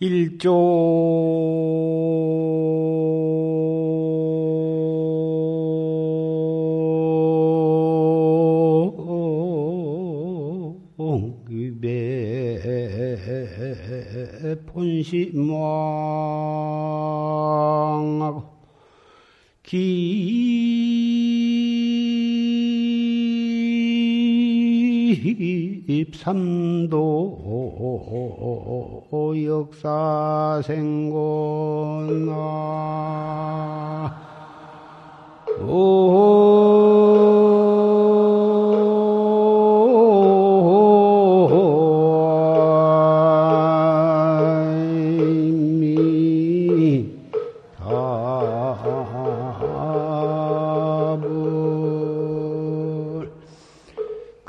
일조 0.00 0.50
깊삼도 25.20 26.96
역사생고나 29.44 30.80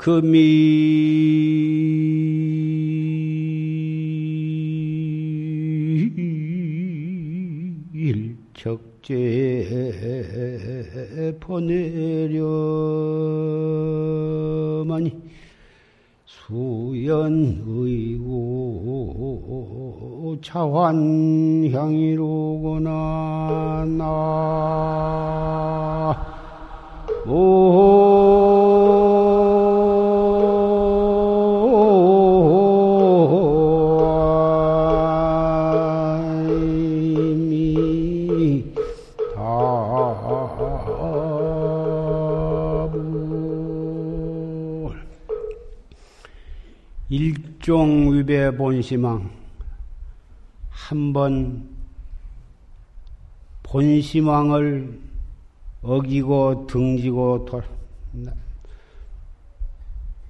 금일 0.02 0.51
보내려마니 11.42 12.42
수연의고 16.24 18.22
차환향이로 20.42 22.31
일종 47.12 48.10
위배 48.10 48.50
본심왕 48.56 49.30
한번 50.70 51.68
본심왕을 53.64 54.98
어기고 55.82 56.66
등지고 56.66 57.44
돌, 57.44 57.64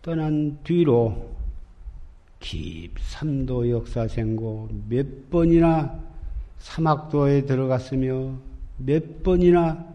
떠난 0.03 0.59
뒤로 0.65 1.31
깊삼도 2.41 3.71
역사생고 3.71 4.71
몇 4.89 5.31
번이나 5.31 6.01
사막도에 6.59 7.47
들어갔으며 7.47 8.35
몇 8.79 9.23
번이나 9.23 9.87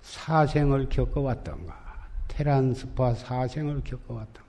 사생을 0.00 0.88
겪어왔던가. 0.88 1.80
테란스파 2.26 3.14
사생을 3.14 3.82
겪어왔던가 3.84 4.41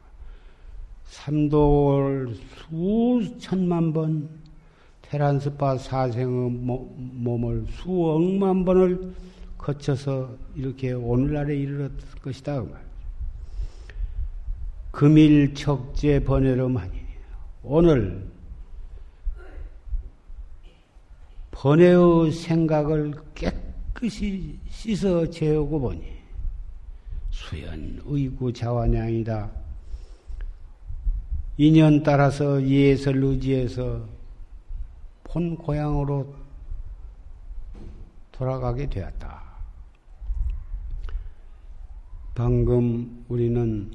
삼도를 1.05 2.35
수천만 2.35 3.93
번 3.93 4.29
테란스파 5.01 5.77
사생의 5.77 6.49
몸을 6.49 7.65
수억만 7.69 8.65
번을 8.65 9.13
거쳐서 9.57 10.35
이렇게 10.55 10.91
오늘날에 10.91 11.55
이르렀을 11.55 12.19
것이다. 12.21 12.61
그 12.63 12.75
금일 14.91 15.53
척제 15.53 16.23
번외로만이 16.23 16.93
오늘 17.63 18.27
번외의 21.51 22.31
생각을 22.31 23.13
깨끗이 23.35 24.59
씻어 24.69 25.29
재우고 25.29 25.79
보니 25.79 26.01
수연 27.29 28.01
의구 28.05 28.51
자완양이다. 28.51 29.62
인연 31.57 32.01
따라서 32.01 32.61
예설 32.63 33.23
의지해서 33.23 34.07
본 35.23 35.55
고향으로 35.55 36.33
돌아가게 38.31 38.89
되었다. 38.89 39.43
방금 42.33 43.23
우리는 43.29 43.91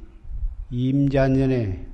임자년에 0.70 1.86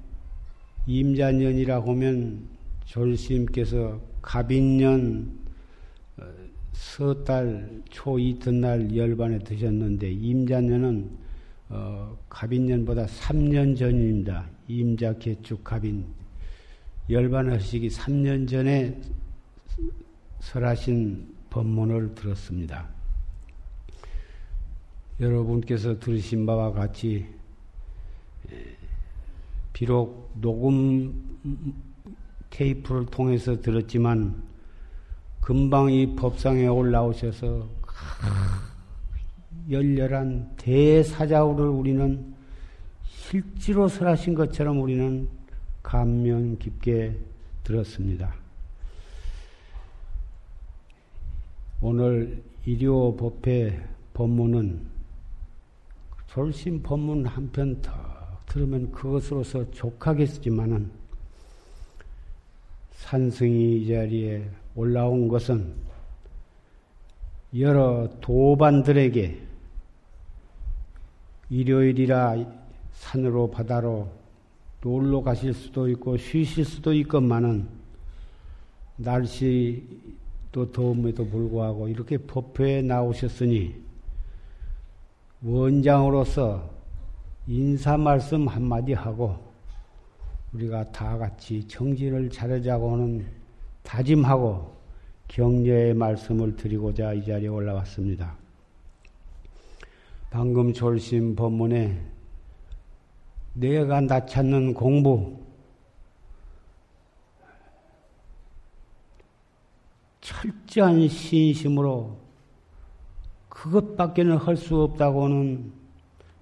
임자년이라고 0.87 1.93
하면 1.93 2.47
졸스님께서 2.85 3.99
갑인년 4.21 5.39
어, 6.19 6.25
서달 6.75 7.83
초 7.89 8.19
이튿날 8.19 8.95
열반에 8.95 9.39
드셨는데 9.39 10.11
임자년은 10.11 11.11
어, 11.71 12.19
갑인년보다 12.29 13.07
3년 13.07 13.79
전입니다. 13.79 14.54
임자 14.69 15.19
개축 15.19 15.63
갑인 15.65 16.07
열반하시기 17.11 17.89
3년 17.89 18.49
전에 18.49 19.01
설하신 20.41 21.35
법문을 21.51 22.15
들었습니다. 22.15 22.89
여러분께서 25.21 25.99
들으신 25.99 26.47
바와 26.47 26.73
같이 26.73 27.27
비록 29.73 30.33
녹음 30.41 31.39
테이프를 32.51 33.07
통해서 33.07 33.61
들었지만 33.61 34.43
금방 35.41 35.91
이 35.91 36.15
법상에 36.17 36.67
올라오셔서 36.67 37.69
열렬한 39.71 40.57
대사자우를 40.57 41.67
우리는 41.67 42.35
실제로 43.05 43.89
설하신 43.89 44.35
것처럼 44.35 44.81
우리는 44.81 45.29
감명 45.83 46.57
깊게 46.59 47.19
들었습니다. 47.63 48.35
오늘 51.81 52.43
일요 52.65 53.15
법회 53.17 53.83
법문은 54.15 54.87
졸심 56.29 56.83
법문 56.83 57.27
한편더 57.27 57.93
들으면 58.47 58.91
그것으로서 58.91 59.71
족하겠지만은 59.71 60.91
산승이 62.93 63.83
이 63.83 63.89
자리에 63.89 64.49
올라온 64.75 65.29
것은 65.29 65.75
여러 67.59 68.09
도반들에게 68.21 69.41
일요일이라 71.51 72.64
산으로 72.95 73.51
바다로 73.51 74.09
놀러 74.81 75.23
가실 75.23 75.55
수도 75.55 75.89
있고 75.89 76.17
쉬실 76.17 76.65
수도 76.65 76.93
있건만은 76.93 77.69
날씨도 78.97 80.73
더움에도 80.73 81.27
불구하고 81.27 81.89
이렇게 81.89 82.17
법회에 82.19 82.83
나오셨으니 82.83 83.75
원장으로서 85.43 86.71
인사 87.47 87.97
말씀 87.97 88.47
한마디 88.49 88.93
하고 88.93 89.39
우리가 90.53 90.91
다 90.93 91.19
같이 91.19 91.67
정진을 91.67 92.31
차려자고는 92.31 93.27
다짐하고 93.83 94.75
격려의 95.29 95.95
말씀을 95.95 96.57
드리고자 96.57 97.15
이 97.15 97.25
자리에 97.25 97.49
올라왔습니다. 97.49 98.37
방금 100.31 100.73
졸심 100.73 101.35
법문에 101.35 102.14
내가 103.55 104.01
나 104.01 104.27
찾는 104.27 104.75
공부 104.75 105.41
철저한 110.21 111.09
신심으로 111.09 112.17
그것밖에는 113.49 114.37
할 114.37 114.57
수 114.57 114.81
없다고는 114.83 115.73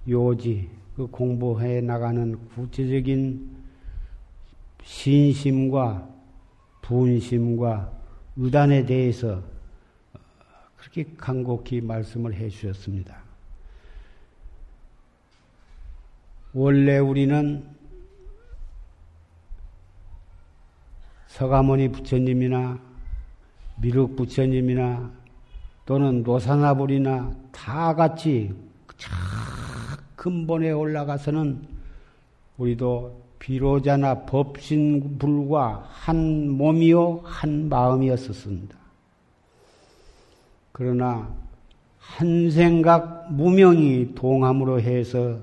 요지, 0.08 0.70
그 0.96 1.06
공부해 1.06 1.80
나가는 1.80 2.48
구체적인 2.48 3.56
신심과 4.82 6.08
분심과 6.82 7.92
의단에 8.36 8.84
대해서 8.84 9.42
그렇게 10.76 11.04
간곡히 11.16 11.80
말씀을 11.80 12.34
해 12.34 12.48
주셨습니다. 12.48 13.21
원래 16.54 16.98
우리는 16.98 17.64
서가모니 21.28 21.92
부처님이나 21.92 22.78
미륵 23.76 24.16
부처님이나 24.16 25.10
또는 25.86 26.22
노사나불이나 26.22 27.32
다 27.52 27.94
같이 27.94 28.54
근본에 30.14 30.70
올라가서는 30.70 31.66
우리도 32.58 33.22
비로자나 33.38 34.26
법신불과 34.26 35.88
한 35.90 36.50
몸이요 36.50 37.22
한 37.24 37.68
마음이었었습니다. 37.68 38.76
그러나 40.70 41.34
한 41.98 42.50
생각 42.50 43.32
무명이 43.32 44.14
동함으로 44.14 44.80
해서 44.80 45.40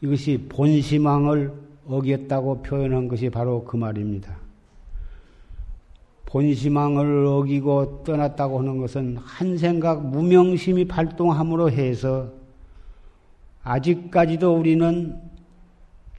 이것이 0.00 0.46
본심왕을 0.48 1.52
어겼다고 1.86 2.62
표현한 2.62 3.08
것이 3.08 3.30
바로 3.30 3.64
그 3.64 3.76
말입니다. 3.76 4.36
본심왕을 6.26 7.24
어기고 7.24 8.02
떠났다고 8.04 8.58
하는 8.58 8.78
것은 8.78 9.16
한 9.16 9.56
생각 9.56 10.04
무명심이 10.04 10.86
발동함으로 10.86 11.70
해서 11.70 12.30
아직까지도 13.62 14.56
우리는 14.56 15.18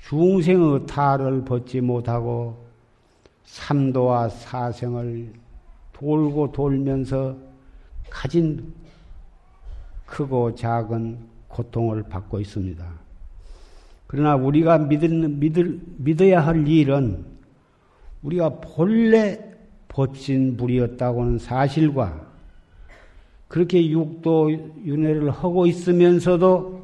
중생의 0.08 0.88
탈을 0.88 1.44
벗지 1.44 1.82
못하고 1.82 2.66
삼도와 3.44 4.30
사생을 4.30 5.34
돌고 5.94 6.52
돌면서 6.52 7.36
가진 8.10 8.74
크고 10.06 10.56
작은 10.56 11.20
고통을 11.48 12.04
받고 12.04 12.40
있습니다. 12.40 13.07
그러나 14.08 14.36
우리가 14.36 14.78
믿을, 14.80 15.10
믿을, 15.30 15.80
믿어야 15.98 16.40
할 16.46 16.68
일은 16.68 17.26
우리가 18.24 18.60
본래 18.62 19.40
법신 19.90 20.58
불이었다고 20.58 21.22
하는 21.22 21.38
사실과 21.38 22.26
그렇게 23.48 23.90
육도 23.90 24.52
윤회를 24.86 25.32
하고 25.32 25.66
있으면서도 25.66 26.78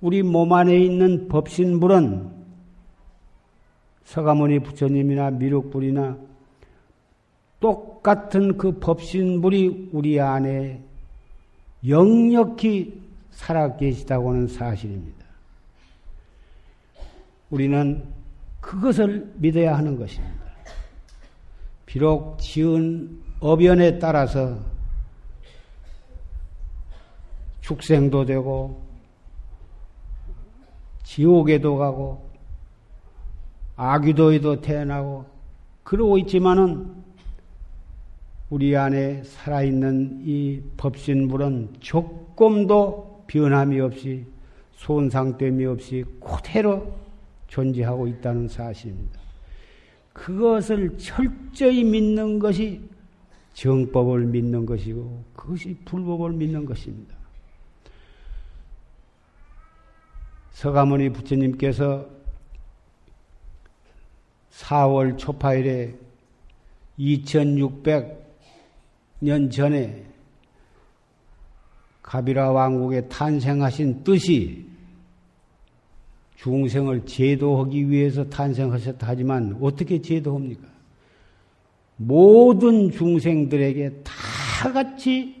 우리 0.00 0.22
몸 0.22 0.52
안에 0.52 0.78
있는 0.78 1.28
법신 1.28 1.80
불은 1.80 2.30
서가모니 4.04 4.60
부처님이나 4.60 5.30
미륵불이나 5.30 6.16
똑같은 7.60 8.58
그 8.58 8.78
법신 8.78 9.40
불이 9.40 9.90
우리 9.92 10.20
안에 10.20 10.82
역력히 11.86 13.00
살아 13.30 13.76
계시다고 13.76 14.30
하는 14.30 14.48
사실입니다. 14.48 15.21
우리는 17.52 18.02
그것을 18.62 19.30
믿어야 19.36 19.76
하는 19.76 19.98
것입니다. 19.98 20.42
비록 21.84 22.38
지은 22.38 23.20
어변에 23.40 23.98
따라서 23.98 24.58
축생도 27.60 28.24
되고 28.24 28.82
지옥에도 31.04 31.76
가고 31.76 32.26
아귀도에도 33.76 34.62
태어나고 34.62 35.26
그러고 35.82 36.16
있지만은 36.16 37.04
우리 38.48 38.74
안에 38.74 39.24
살아있는 39.24 40.22
이 40.24 40.62
법신불은 40.78 41.74
조금도 41.80 43.24
변함이 43.26 43.78
없이 43.80 44.24
손상됨이 44.72 45.66
없이 45.66 46.04
그대로 46.18 47.01
존재하고 47.52 48.08
있다는 48.08 48.48
사실입니다. 48.48 49.20
그것을 50.14 50.96
철저히 50.96 51.84
믿는 51.84 52.38
것이 52.38 52.80
정법을 53.52 54.24
믿는 54.24 54.64
것이고 54.64 55.22
그것이 55.36 55.76
불법을 55.84 56.32
믿는 56.32 56.64
것입니다. 56.64 57.14
서가모니 60.52 61.10
부처님께서 61.10 62.08
4월 64.50 65.18
초파일에 65.18 65.94
2600년 66.98 69.52
전에 69.52 70.06
가비라 72.02 72.52
왕국에 72.52 73.08
탄생하신 73.08 74.04
뜻이 74.04 74.71
중생을 76.42 77.06
제도하기 77.06 77.88
위해서 77.88 78.28
탄생하셨다 78.28 79.06
하지만 79.06 79.56
어떻게 79.60 80.02
제도합니까? 80.02 80.66
모든 81.96 82.90
중생들에게 82.90 84.02
다 84.02 84.72
같이 84.72 85.40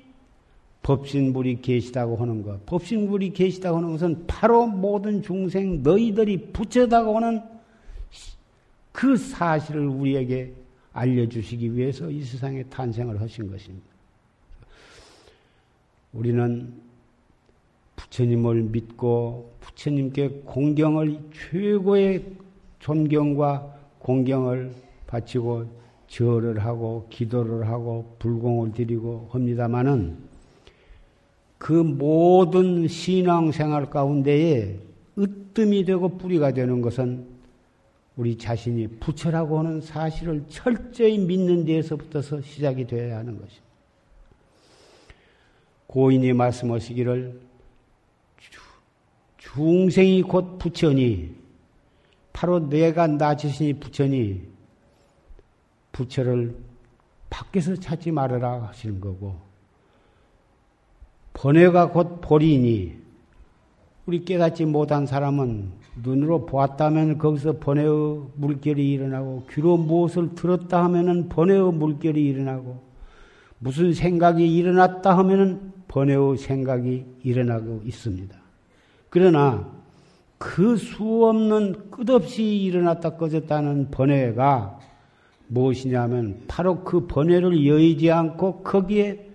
법신불이 0.82 1.60
계시다고 1.60 2.16
하는 2.16 2.42
것. 2.42 2.64
법신불이 2.66 3.32
계시다고 3.32 3.78
하는 3.78 3.90
것은 3.92 4.26
바로 4.28 4.66
모든 4.66 5.22
중생 5.22 5.82
너희들이 5.82 6.52
부처다고 6.52 7.16
하는 7.16 7.42
그 8.92 9.16
사실을 9.16 9.86
우리에게 9.88 10.52
알려주시기 10.92 11.76
위해서 11.76 12.10
이 12.10 12.22
세상에 12.22 12.62
탄생을 12.64 13.20
하신 13.20 13.50
것입니다. 13.50 13.86
우리는 16.12 16.72
부처님을 18.12 18.64
믿고 18.64 19.54
부처님께 19.60 20.42
공경을 20.44 21.18
최고의 21.32 22.24
존경과 22.78 23.74
공경을 24.00 24.72
바치고 25.06 25.66
절을 26.08 26.58
하고 26.58 27.06
기도를 27.08 27.68
하고 27.68 28.14
불공을 28.18 28.72
드리고 28.72 29.28
합니다마는 29.30 30.18
그 31.56 31.72
모든 31.72 32.86
신앙생활 32.86 33.88
가운데에 33.88 34.78
으뜸이 35.18 35.84
되고 35.86 36.18
뿌리가 36.18 36.52
되는 36.52 36.82
것은 36.82 37.26
우리 38.16 38.36
자신이 38.36 38.88
부처라고 39.00 39.60
하는 39.60 39.80
사실을 39.80 40.44
철저히 40.48 41.16
믿는 41.16 41.64
데에서부터서 41.64 42.42
시작이 42.42 42.86
되어야 42.86 43.16
하는 43.18 43.38
것입니다. 43.38 43.62
고인이 45.86 46.32
말씀하시기를 46.34 47.51
중생이 49.54 50.22
곧 50.22 50.58
부처니 50.58 51.34
바로 52.32 52.68
내가 52.68 53.06
나 53.06 53.36
자신이 53.36 53.74
부처니 53.74 54.40
부처를 55.92 56.56
밖에서 57.28 57.74
찾지 57.76 58.12
말아라 58.12 58.62
하시는 58.62 59.00
거고 59.00 59.36
번뇌가 61.34 61.90
곧 61.90 62.20
보리니 62.22 62.96
우리 64.06 64.24
깨닫지 64.24 64.64
못한 64.64 65.06
사람은 65.06 65.70
눈으로 66.02 66.46
보았다면 66.46 67.18
거기서 67.18 67.58
번뇌의 67.58 68.22
물결이 68.36 68.90
일어나고 68.90 69.46
귀로 69.50 69.76
무엇을 69.76 70.34
들었다 70.34 70.82
하면은 70.84 71.28
번뇌의 71.28 71.72
물결이 71.74 72.24
일어나고 72.24 72.82
무슨 73.58 73.92
생각이 73.92 74.56
일어났다 74.56 75.16
하면은 75.18 75.72
번뇌의 75.88 76.38
생각이 76.38 77.04
일어나고 77.22 77.82
있습니다. 77.84 78.41
그러나 79.12 79.70
그 80.38 80.76
수 80.76 81.26
없는 81.26 81.90
끝없이 81.90 82.42
일어났다 82.62 83.16
꺼졌다는 83.16 83.90
번뇌가 83.90 84.80
무엇이냐면 85.48 86.42
바로 86.48 86.82
그 86.82 87.06
번뇌를 87.06 87.66
여의지 87.66 88.10
않고 88.10 88.62
거기에 88.62 89.28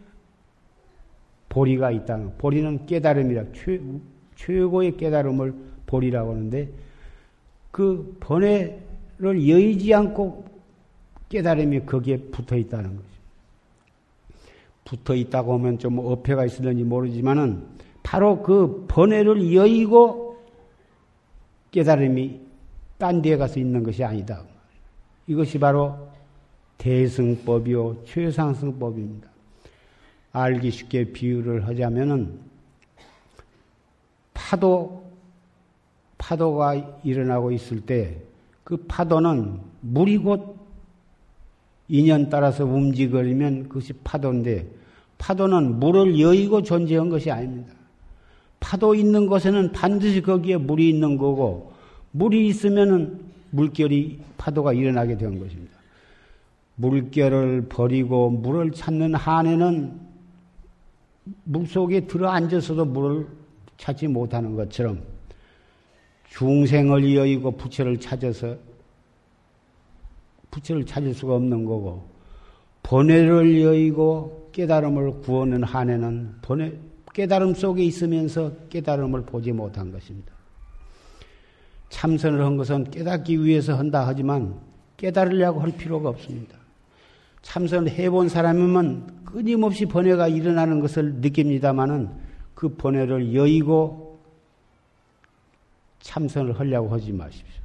보리가 1.50 1.92
있다는 1.92 2.38
보리는 2.40 2.88
깨달음이라 2.88 3.44
최, 3.54 3.80
최고의 4.36 4.98
깨달음을 4.98 5.54
보리라고 5.86 6.32
하는데 6.32 6.70
그 7.70 8.18
번뇌를 8.20 9.48
여의지 9.48 9.94
않고 9.94 10.44
깨달음이 11.30 11.82
거기에 11.86 12.18
붙어 12.18 12.58
있다는 12.58 12.96
거죠. 12.96 13.08
붙어 14.86 15.14
있다고 15.14 15.54
하면 15.54 15.78
좀 15.78 16.00
어폐가 16.00 16.46
있을는지 16.46 16.84
모르지만은 16.84 17.78
바로 18.08 18.42
그 18.42 18.86
번뇌를 18.88 19.54
여의고 19.54 20.38
깨달음이 21.72 22.40
딴 22.98 23.22
데에 23.22 23.36
가서 23.36 23.60
있는 23.60 23.84
것이 23.84 24.02
아니다. 24.02 24.44
이것이 25.28 25.60
바로 25.60 26.08
대승법이요 26.78 28.06
최상승법입니다. 28.06 29.28
알기 30.32 30.72
쉽게 30.72 31.12
비유를 31.12 31.68
하자면은 31.68 32.40
파도 34.34 35.04
파도가 36.18 37.00
일어나고 37.04 37.52
있을 37.52 37.82
때 37.82 38.28
그 38.68 38.76
파도는 38.86 39.62
물이 39.80 40.18
곧 40.18 40.58
인연 41.88 42.30
따라서 42.30 42.66
움직이면 42.66 43.70
그것이 43.70 43.94
파도인데 43.94 44.68
파도는 45.18 45.80
물을 45.80 46.20
여의고 46.20 46.64
존재한 46.64 47.08
것이 47.08 47.32
아닙니다. 47.32 47.77
파도 48.60 48.96
있는 48.96 49.28
곳에는 49.28 49.72
반드시 49.72 50.22
거기에 50.22 50.58
물이 50.58 50.90
있는 50.90 51.18
거고 51.18 51.74
물이 52.12 52.48
있으면은 52.48 53.20
물결이 53.52 54.20
파도가 54.38 54.74
일어나게 54.74 55.18
된 55.18 55.40
것입니다. 55.40 55.78
물결을 56.76 57.68
버리고 57.70 58.30
물을 58.30 58.72
찾는 58.72 59.16
한에는 59.16 60.00
물 61.44 61.66
속에 61.66 62.08
들어 62.08 62.30
앉아서도 62.30 62.86
물을 62.86 63.28
찾지 63.78 64.08
못하는 64.08 64.56
것처럼 64.56 65.02
중생을 66.30 67.16
여의고 67.16 67.52
부처를 67.52 68.00
찾아서 68.00 68.56
부처를 70.52 70.86
찾을 70.86 71.14
수가 71.14 71.36
없는 71.36 71.66
거고 71.66 72.08
번뇌를 72.84 73.62
여의고 73.62 74.50
깨달음을 74.52 75.22
구하는 75.22 75.64
한에는 75.64 76.36
번뇌 76.42 76.80
깨달음 77.18 77.56
속에 77.56 77.84
있으면서 77.84 78.52
깨달음을 78.70 79.24
보지 79.24 79.52
못한 79.52 79.92
것입니다. 79.92 80.32
참선을 81.90 82.46
한 82.46 82.58
것은 82.58 82.92
깨닫기 82.92 83.44
위해서 83.44 83.74
한다 83.74 84.06
하지만 84.06 84.60
깨달으려고 84.98 85.60
할 85.60 85.72
필요가 85.72 86.10
없습니다. 86.10 86.56
참선을 87.42 87.90
해본 87.90 88.30
사람이면 88.30 89.24
끊임없이 89.26 89.88
번뇌가 89.88 90.28
일어나는 90.28 90.80
것을 90.80 91.16
느낍니다마는 91.16 92.12
그 92.54 92.76
번뇌를 92.76 93.34
여의고 93.34 94.20
참선을 96.02 96.60
하려고 96.60 96.90
하지 96.90 97.14
마십시오. 97.14 97.64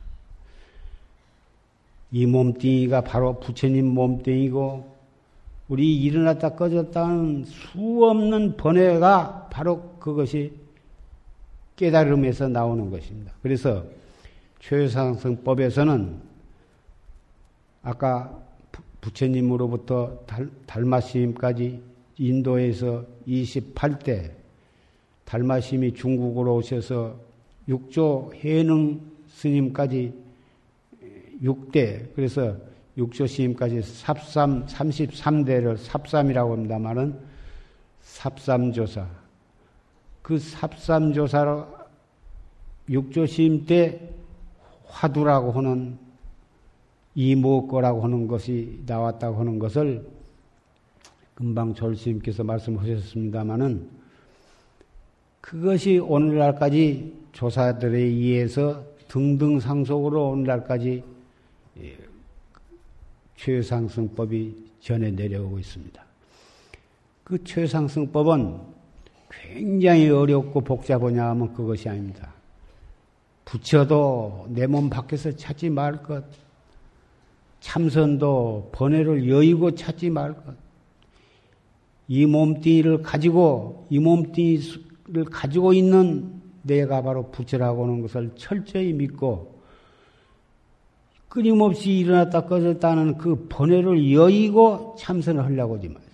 이 2.10 2.24
몸뚱이가 2.24 3.02
바로 3.02 3.38
부처님 3.38 3.86
몸뚱이고 3.86 4.91
우리 5.72 5.96
일어났다 6.02 6.50
꺼졌다는 6.50 7.46
수 7.46 8.04
없는 8.04 8.58
번뇌가 8.58 9.48
바로 9.50 9.96
그것이 9.98 10.52
깨달음에서 11.76 12.48
나오는 12.48 12.90
것입니다. 12.90 13.32
그래서 13.40 13.82
최상승법에서는 14.60 16.20
아까 17.84 18.38
부처님으로부터 19.00 20.18
달, 20.26 20.50
달마스님까지 20.66 21.80
인도에서 22.18 23.06
28대 23.26 24.30
달마스님이 25.24 25.94
중국으로 25.94 26.56
오셔서 26.56 27.16
육조 27.66 28.32
해능 28.34 29.00
스님까지 29.26 30.12
6대 31.42 32.08
그래서 32.14 32.58
육조 32.96 33.26
스님까지 33.26 33.82
삽삼 33.82 34.66
33대를 34.66 35.76
삽삼이라고 35.78 36.52
합니다만은 36.52 37.18
삽삼조사. 38.02 39.06
그 40.20 40.38
삽삼조사로 40.38 41.66
육조 42.90 43.26
스님 43.26 43.66
때 43.66 44.10
화두라고 44.86 45.52
하는 45.52 45.98
이모거라고 47.14 48.02
하는 48.02 48.26
것이 48.26 48.80
나왔다고 48.86 49.40
하는 49.40 49.58
것을 49.58 50.06
금방 51.34 51.74
졸스님께서 51.74 52.44
말씀하셨습니다마는 52.44 53.88
그것이 55.40 55.98
오늘날까지 55.98 57.20
조사들에 57.32 57.98
의해서 57.98 58.84
등등 59.08 59.58
상속으로 59.58 60.30
오늘날까지 60.30 61.02
예, 61.02 61.11
최상승법이 63.44 64.54
전해 64.78 65.10
내려오고 65.10 65.58
있습니다. 65.58 66.04
그 67.24 67.42
최상승법은 67.42 68.60
굉장히 69.30 70.08
어렵고 70.10 70.60
복잡하냐 70.60 71.24
하면 71.30 71.52
그것이 71.52 71.88
아닙니다. 71.88 72.32
부처도 73.44 74.46
내 74.50 74.66
몸 74.66 74.88
밖에서 74.88 75.32
찾지 75.32 75.70
말 75.70 76.02
것, 76.04 76.24
참선도 77.58 78.70
번뇌를 78.72 79.28
여의고 79.28 79.74
찾지 79.74 80.10
말 80.10 80.34
것. 80.34 80.54
이 82.06 82.26
몸뚱이를 82.26 83.02
가지고 83.02 83.86
이 83.90 83.98
몸뚱이를 83.98 85.24
가지고 85.30 85.72
있는 85.72 86.40
내가 86.62 87.02
바로 87.02 87.28
부처라고 87.32 87.84
하는 87.84 88.02
것을 88.02 88.30
철저히 88.36 88.92
믿고 88.92 89.51
끊임없이 91.32 91.92
일어났다 91.96 92.42
꺼졌다는 92.42 93.16
그 93.16 93.46
번뇌를 93.48 94.12
여의고 94.12 94.96
참선을 94.98 95.42
하려고 95.42 95.78
하지 95.78 95.88
마세요. 95.88 96.10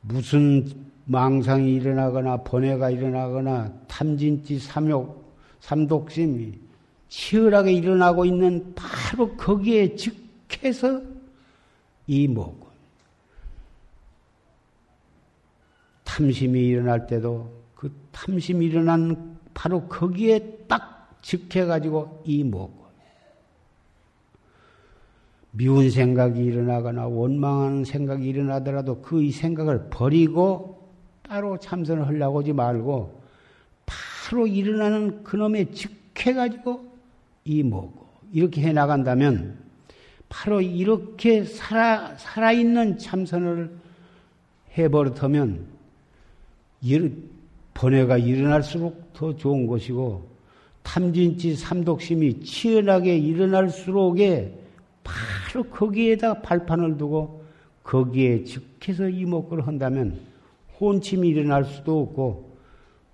무슨 0.00 0.66
망상이 1.04 1.74
일어나거나 1.74 2.38
번뇌가 2.38 2.88
일어나거나 2.88 3.70
탐진치 3.88 4.58
삼욕 4.58 5.36
삼독심이 5.60 6.58
치열하게 7.10 7.72
일어나고 7.74 8.24
있는 8.24 8.74
바로 8.74 9.36
거기에 9.36 9.94
즉해서 9.96 11.02
이 12.06 12.26
뭐고 12.26 12.68
탐심이 16.04 16.58
일어날 16.58 17.06
때도 17.06 17.52
그 17.74 17.92
탐심이 18.12 18.64
일어난 18.64 19.38
바로 19.52 19.86
거기에 19.88 20.64
딱 20.66 21.18
즉해가지고 21.20 22.22
이 22.24 22.42
뭐고 22.44 22.79
미운 25.52 25.90
생각이 25.90 26.40
일어나거나 26.44 27.06
원망하는 27.06 27.84
생각이 27.84 28.26
일어나더라도 28.26 29.00
그이 29.02 29.32
생각을 29.32 29.88
버리고 29.90 30.88
따로 31.22 31.58
참선을 31.58 32.06
하려고 32.06 32.40
하지 32.40 32.52
말고 32.52 33.20
바로 33.86 34.46
일어나는 34.46 35.24
그놈의 35.24 35.72
즉해가지고 35.72 36.92
이 37.44 37.62
뭐고 37.62 38.06
이렇게 38.32 38.62
해 38.62 38.72
나간다면 38.72 39.58
바로 40.28 40.60
이렇게 40.60 41.44
살아 41.44 42.16
살아있는 42.16 42.98
참선을 42.98 43.70
해버릇하면 44.78 45.66
번뇌가 47.74 48.18
일어날수록 48.18 49.12
더 49.12 49.34
좋은 49.34 49.66
것이고 49.66 50.28
탐진치 50.82 51.56
삼독심이 51.56 52.40
치열하게 52.40 53.18
일어날수록에 53.18 54.59
바로 55.50 55.64
거기에다 55.64 56.42
발판을 56.42 56.96
두고 56.96 57.44
거기에 57.82 58.44
즉해서 58.44 59.08
이목구를 59.08 59.66
한다면 59.66 60.20
혼침이 60.80 61.28
일어날 61.28 61.64
수도 61.64 62.00
없고 62.00 62.56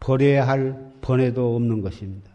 버려야 0.01 0.47
할 0.47 0.93
번뇌도 1.01 1.57
없는 1.57 1.81
것입니다. 1.83 2.31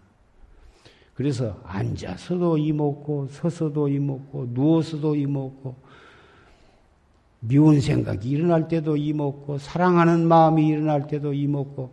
그래서 1.13 1.59
앉아서도 1.65 2.57
이먹고 2.57 3.27
서서도 3.29 3.89
이먹고 3.89 4.47
누워서도 4.51 5.15
이먹고 5.15 5.75
미운 7.41 7.79
생각이 7.79 8.29
일어날 8.29 8.67
때도 8.67 8.97
이먹고 8.97 9.57
사랑하는 9.57 10.27
마음이 10.27 10.67
일어날 10.67 11.07
때도 11.07 11.33
이먹고 11.33 11.91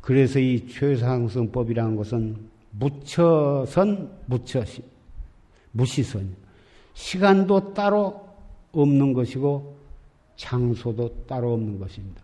그래서 0.00 0.38
이 0.38 0.66
최상승법이라는 0.68 1.96
것은 1.96 2.36
무처선 2.72 4.10
무처시 4.26 4.82
무시선 5.72 6.34
시간도 6.94 7.74
따로 7.74 8.28
없는 8.72 9.12
것이고 9.12 9.76
장소도 10.36 11.26
따로 11.26 11.52
없는 11.52 11.78
것입니다. 11.78 12.22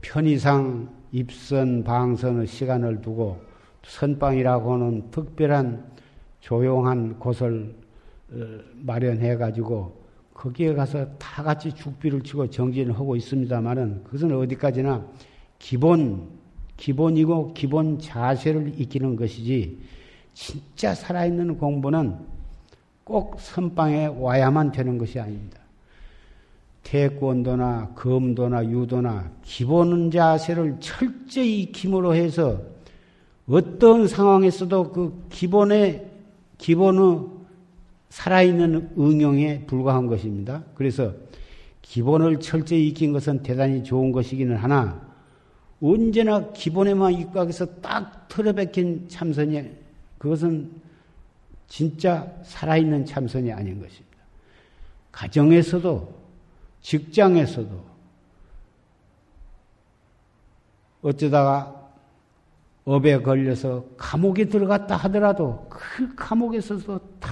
편의상 0.00 0.88
입선 1.12 1.84
방선의 1.84 2.46
시간을 2.46 3.00
두고 3.00 3.40
선방이라고 3.84 4.74
하는 4.74 5.10
특별한 5.10 5.84
조용한 6.40 7.18
곳을 7.18 7.74
어, 8.30 8.34
마련해 8.74 9.36
가지고 9.36 9.98
거기에 10.34 10.74
가서 10.74 11.06
다 11.18 11.42
같이 11.42 11.72
죽비를 11.72 12.22
치고 12.22 12.50
정진을 12.50 12.94
하고 12.94 13.16
있습니다만은 13.16 14.04
그것은 14.04 14.36
어디까지나 14.36 15.06
기본 15.58 16.28
기본이고 16.76 17.54
기본 17.54 17.98
자세를 17.98 18.80
익히는 18.80 19.16
것이지 19.16 19.78
진짜 20.34 20.94
살아있는 20.94 21.58
공부는 21.58 22.16
꼭 23.08 23.36
선방에 23.40 24.06
와야만 24.06 24.70
되는 24.70 24.98
것이 24.98 25.18
아닙니다. 25.18 25.58
태권도나 26.82 27.92
검도나 27.94 28.64
유도나 28.66 29.30
기본 29.42 30.10
자세를 30.10 30.76
철저히 30.78 31.62
익힘으로 31.62 32.14
해서 32.14 32.60
어떤 33.48 34.06
상황에서도 34.06 34.92
그 34.92 35.24
기본의 35.30 36.06
기본의 36.58 37.38
살아있는 38.10 38.90
응용에 38.98 39.64
불과한 39.66 40.06
것입니다. 40.06 40.62
그래서 40.74 41.12
기본을 41.82 42.40
철저히 42.40 42.88
익힌 42.88 43.12
것은 43.12 43.42
대단히 43.42 43.82
좋은 43.82 44.12
것이기는 44.12 44.54
하나 44.56 45.00
언제나 45.80 46.50
기본에만 46.52 47.14
입각해서 47.14 47.66
딱 47.80 48.28
틀어박힌 48.28 49.08
참선이 49.08 49.70
그것은 50.18 50.70
진짜 51.68 52.26
살아있는 52.42 53.04
참선이 53.04 53.52
아닌 53.52 53.80
것입니다. 53.80 54.18
가정에서도, 55.12 56.18
직장에서도, 56.80 57.84
어쩌다가 61.02 61.90
업에 62.84 63.20
걸려서 63.20 63.84
감옥에 63.96 64.46
들어갔다 64.46 64.96
하더라도 64.96 65.66
그 65.68 66.14
감옥에서도 66.14 66.98
다 67.20 67.30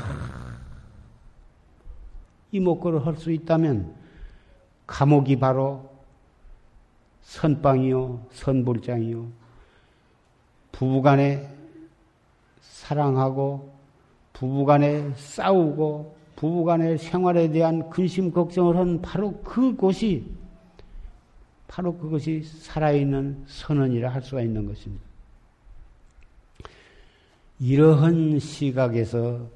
이목구를 2.53 3.05
할 3.05 3.17
수 3.17 3.33
있다면 3.33 3.95
감옥이 4.87 5.37
바로 5.37 5.91
선방이요, 7.23 8.27
선불장이요, 8.33 9.29
부부간에 10.73 11.49
사랑하고 12.61 13.76
부부간에 14.37 15.13
싸우고 15.17 16.15
부부간의 16.37 16.99
생활에 16.99 17.51
대한 17.51 17.89
근심 17.89 18.31
걱정을 18.31 18.77
한 18.77 19.01
바로 19.01 19.33
그곳이 19.41 20.27
바로 21.67 21.97
그것이 21.97 22.43
살아있는 22.43 23.45
선언이라 23.47 24.11
할 24.11 24.21
수가 24.21 24.43
있는 24.43 24.67
것입니다. 24.67 25.03
이러한 27.59 28.39
시각에서 28.39 29.49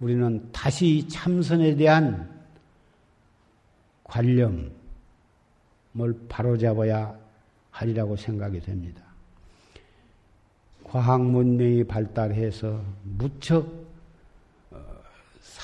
우리는 0.00 0.50
다시 0.50 1.06
참선에 1.08 1.76
대한 1.76 2.26
관념을 4.04 4.72
바로잡아야 6.28 7.14
하리라고 7.70 8.16
생각이 8.16 8.60
됩니다. 8.60 9.02
과학 10.84 11.22
문명이 11.22 11.84
발달해서 11.84 12.82
무척 13.04 13.66
어, 13.66 13.85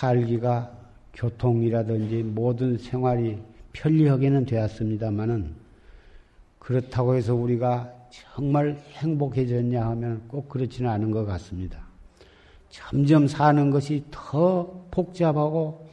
살기가 0.02 0.68
교통이라든지 1.14 2.25
모든 2.25 2.76
생활이 2.76 3.38
편리하게는 3.73 4.47
되었습니다만은 4.47 5.54
그렇다고 6.59 7.14
해서 7.14 7.37
우리가 7.37 7.92
정말 8.11 8.76
행복해졌냐 8.94 9.87
하면 9.90 10.23
꼭 10.26 10.49
그렇지는 10.49 10.90
않은 10.90 11.12
것 11.12 11.25
같습니다. 11.25 11.78
점점 12.68 13.28
사는 13.28 13.71
것이 13.71 14.02
더 14.11 14.87
복잡하고 14.90 15.87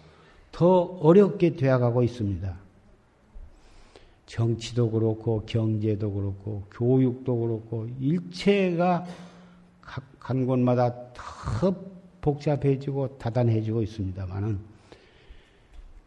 더 0.51 0.82
어렵게 1.01 1.56
되어가고 1.56 2.01
있습니다. 2.01 2.58
정치도 4.25 4.89
그렇고 4.89 5.44
경제도 5.46 6.12
그렇고 6.12 6.63
교육도 6.72 7.36
그렇고 7.38 7.88
일체가 8.00 9.06
각 9.82 10.04
한 10.30 10.46
곳마다 10.46 10.94
더 11.12 11.74
복잡해지고 12.22 13.18
다단해지고 13.18 13.82
있습니다만은 13.84 14.60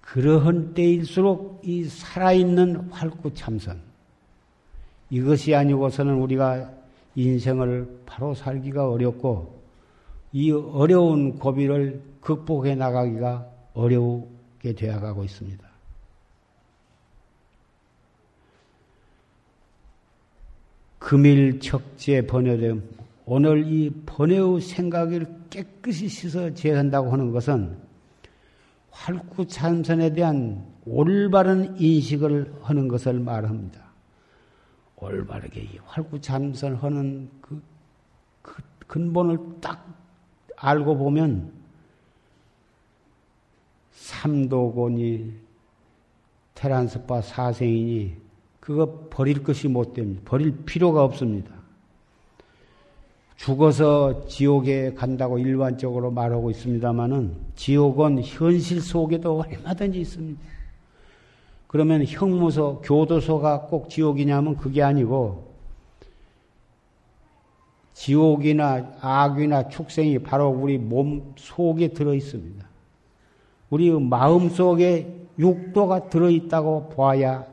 그러한 0.01 0.75
때일수록 0.75 1.61
이 1.65 1.85
살아있는 1.85 2.91
활구 2.91 3.35
참선 3.35 3.81
이것이 5.11 5.55
아니고서는 5.55 6.15
우리가 6.15 6.71
인생을 7.15 8.01
바로 8.07 8.35
살기가 8.35 8.91
어렵고 8.91 9.61
이 10.33 10.51
어려운 10.51 11.39
고비를 11.39 12.03
극복해 12.21 12.75
나가기가 12.75 13.47
어려우게 13.75 14.75
되어가고 14.75 15.25
있습니다. 15.25 15.73
금일 20.99 21.61
척제 21.61 22.23
번뇌됨 22.27 23.02
오늘 23.25 23.67
이 23.67 23.91
번뇌의 24.07 24.61
생각을 24.61 25.27
깨끗이 25.49 26.09
씻어 26.09 26.53
제한다고 26.55 27.13
하는 27.13 27.31
것은 27.31 27.77
활구참선에 28.91 30.13
대한 30.13 30.67
올바른 30.85 31.77
인식을 31.81 32.55
하는 32.63 32.89
것을 32.89 33.21
말합니다. 33.21 33.81
올바르게 34.97 35.63
이 35.63 35.79
활구참선하는 35.85 37.31
그, 37.41 37.63
그 38.43 38.63
근본을 38.87 39.39
딱 39.61 39.87
알고 40.57 40.97
보면 40.97 41.53
삼도곤이 43.93 45.33
테란스파 46.55 47.23
사생이니 47.23 48.17
그거 48.61 49.09
버릴 49.11 49.43
것이 49.43 49.67
못 49.67 49.95
됩니다. 49.95 50.23
버릴 50.25 50.65
필요가 50.65 51.03
없습니다. 51.03 51.62
죽어서 53.43 54.25
지옥에 54.29 54.95
간다고 54.95 55.37
일반적으로 55.37 56.13
말하고 56.13 56.51
있습니다만은 56.53 57.35
지옥은 57.57 58.23
현실 58.23 58.81
속에도 58.81 59.41
얼마든지 59.41 60.01
있습니다. 60.01 60.41
그러면 61.67 62.05
형무소, 62.05 62.83
교도소가 62.85 63.63
꼭 63.63 63.91
지옥이냐면 63.91 64.57
그게 64.57 64.81
아니고 64.81 65.51
지옥이나 67.95 68.95
악이나 69.01 69.69
축생이 69.69 70.21
바로 70.21 70.49
우리 70.49 70.79
몸 70.79 71.35
속에 71.37 71.89
들어 71.89 72.15
있습니다. 72.15 72.65
우리 73.71 73.91
마음 73.91 74.51
속에 74.51 75.27
육도가 75.37 76.11
들어 76.11 76.31
있다고 76.31 76.91
봐야 76.91 77.45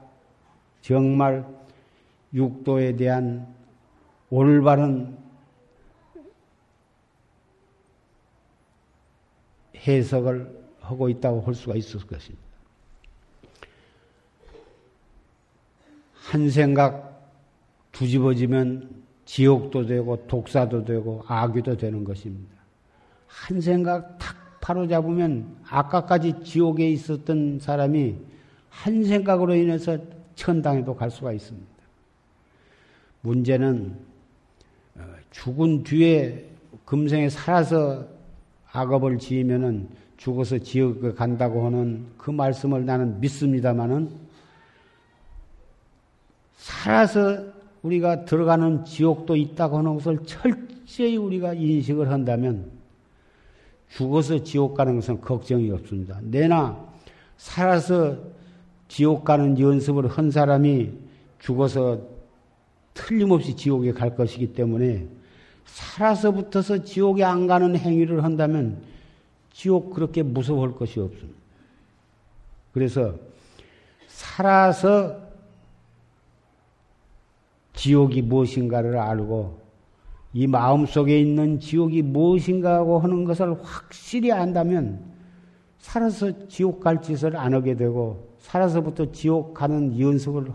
정말 0.82 1.48
육도에 2.32 2.96
대한 2.96 3.48
올바른 4.30 5.19
해석을 9.80 10.60
하고 10.82 11.10
있다고 11.10 11.42
할 11.42 11.54
수가 11.54 11.76
있을 11.76 12.00
것입니다. 12.02 12.50
한 16.14 16.50
생각 16.50 17.32
뒤집어지면 17.92 19.04
지옥도 19.26 19.86
되고 19.86 20.28
독사도 20.28 20.86
되고 20.86 21.24
악귀도 21.28 21.78
되는 21.78 22.04
것입니다. 22.04 22.56
한 23.28 23.62
생각 23.62 24.18
탁 24.18 24.36
바로 24.62 24.88
잡으면 24.88 25.58
아까까지 25.68 26.44
지옥에 26.44 26.90
있었던 26.92 27.60
사람이 27.60 28.16
한 28.70 29.04
생각으로 29.04 29.56
인해서 29.56 29.98
천당에도 30.36 30.96
갈 30.96 31.10
수가 31.10 31.34
있습니다. 31.34 31.68
문제는 33.22 33.98
어, 34.96 35.02
죽은 35.32 35.84
뒤에 35.84 36.50
금생에 36.86 37.30
살아서 37.30 38.08
악업을 38.80 39.18
지으면은 39.18 39.90
죽어서 40.18 40.58
지옥에 40.58 41.14
간다고 41.14 41.66
하는 41.66 42.06
그 42.18 42.32
말씀을 42.32 42.86
나는 42.86 43.20
믿습니다만은 43.20 44.10
살아서 46.58 47.46
우리가 47.82 48.26
들어가는 48.26 48.84
지옥도 48.84 49.36
있다고 49.36 49.78
하는 49.78 49.96
것을 49.96 50.20
철저히 50.26 51.16
우리가 51.16 51.54
인식을 51.54 52.12
한다면 52.12 52.70
죽어서 53.90 54.44
지옥 54.44 54.76
가는 54.76 54.96
것은 54.96 55.22
걱정이 55.22 55.72
없습니다. 55.72 56.20
내나 56.22 56.78
살아서 57.38 58.18
지옥 58.88 59.24
가는 59.24 59.58
연습을 59.58 60.08
한 60.10 60.30
사람이 60.30 60.92
죽어서 61.40 62.02
틀림없이 62.94 63.56
지옥에 63.56 63.94
갈 63.94 64.16
것이기 64.16 64.54
때문에 64.54 65.08
살아서부터서 65.74 66.84
지옥에 66.84 67.24
안 67.24 67.48
가는 67.48 67.76
행위를 67.76 68.24
한다면 68.24 68.82
지옥 69.52 69.94
그렇게 69.94 70.24
무서워할 70.24 70.74
것이 70.74 71.00
없습니다. 71.00 71.40
그래서 72.72 73.16
살아서 74.08 75.18
지옥이 77.74 78.22
무엇인가를 78.22 78.98
알고 78.98 79.60
이 80.34 80.48
마음 80.48 80.86
속에 80.86 81.20
있는 81.20 81.60
지옥이 81.60 82.02
무엇인가 82.02 82.76
하고 82.76 83.00
하는 83.00 83.24
것을 83.26 83.62
확실히 83.64 84.32
안다면 84.32 85.04
살아서 85.80 86.48
지옥 86.48 86.82
갈 86.82 87.02
짓을 87.02 87.36
안 87.36 87.54
하게 87.54 87.76
되고 87.76 88.30
살아서부터 88.40 89.12
지옥 89.12 89.54
가는 89.54 89.98
연습을 90.00 90.52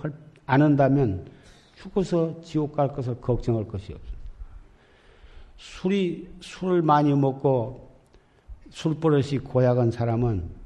안 0.46 0.62
한다면 0.62 1.27
죽어서 1.77 2.40
지옥 2.42 2.72
갈 2.72 2.88
것을 2.88 3.20
걱정할 3.20 3.66
것이 3.66 3.92
없습니다. 3.92 4.13
술이 5.56 6.28
술을 6.40 6.82
많이 6.82 7.14
먹고 7.14 7.88
술버릇이 8.70 9.38
고약한 9.38 9.90
사람은 9.90 10.64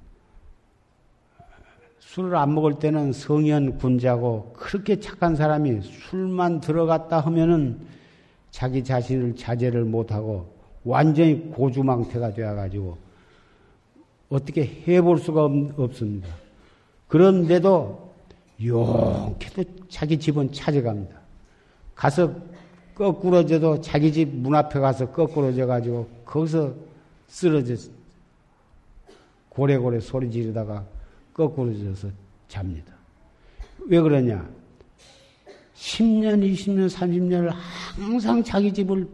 술을 1.98 2.36
안 2.36 2.54
먹을 2.54 2.78
때는 2.78 3.12
성현 3.12 3.78
군자고 3.78 4.54
그렇게 4.56 4.98
착한 4.98 5.36
사람이 5.36 5.82
술만 5.82 6.60
들어갔다 6.60 7.20
하면은 7.20 7.80
자기 8.50 8.82
자신을 8.82 9.36
자제를 9.36 9.84
못하고 9.84 10.52
완전히 10.84 11.50
고주망태가 11.50 12.32
되어가지고 12.32 12.96
어떻게 14.30 14.82
해볼 14.86 15.18
수가 15.18 15.44
없, 15.44 15.94
습니다 15.94 16.28
그런데도 17.08 18.08
용케도 18.64 19.64
자기 19.88 20.18
집은 20.18 20.52
찾아갑니다. 20.52 21.16
가서 21.94 22.34
거꾸로 22.98 23.46
져도 23.46 23.80
자기 23.80 24.12
집 24.12 24.26
문 24.26 24.54
앞에 24.56 24.80
가서 24.80 25.10
거꾸로 25.10 25.54
져 25.54 25.66
가지고 25.66 26.08
거기서 26.24 26.74
쓰러져 27.28 27.74
고래고래 29.50 30.00
소리 30.00 30.30
지르다가 30.30 30.84
거꾸로 31.32 31.72
져서 31.78 32.08
잡니다. 32.48 32.92
왜 33.86 34.00
그러냐? 34.00 34.48
10년, 35.76 36.42
20년, 36.42 36.90
30년을 36.90 37.52
항상 37.96 38.42
자기 38.42 38.72
집을 38.72 39.06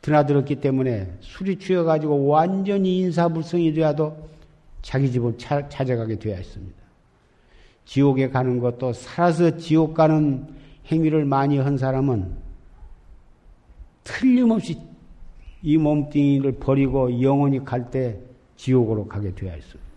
드나들었기 0.00 0.56
때문에 0.56 1.12
술이 1.20 1.58
취해가지고 1.58 2.26
완전히 2.28 3.00
인사불성이 3.00 3.72
되어도 3.72 4.16
자기 4.80 5.10
집을 5.10 5.38
차, 5.38 5.68
찾아가게 5.68 6.18
되어 6.20 6.38
있습니다. 6.38 6.82
지옥에 7.84 8.30
가는 8.30 8.60
것도 8.60 8.92
살아서 8.92 9.56
지옥 9.56 9.94
가는 9.94 10.61
행위를 10.90 11.24
많이 11.24 11.58
한 11.58 11.76
사람은 11.76 12.30
틀림없이 14.04 14.78
이 15.62 15.76
몸뚱이를 15.76 16.52
버리고 16.52 17.22
영원히 17.22 17.64
갈 17.64 17.90
때 17.90 18.18
지옥으로 18.56 19.06
가게 19.06 19.34
되어 19.34 19.56
있습니다. 19.56 19.92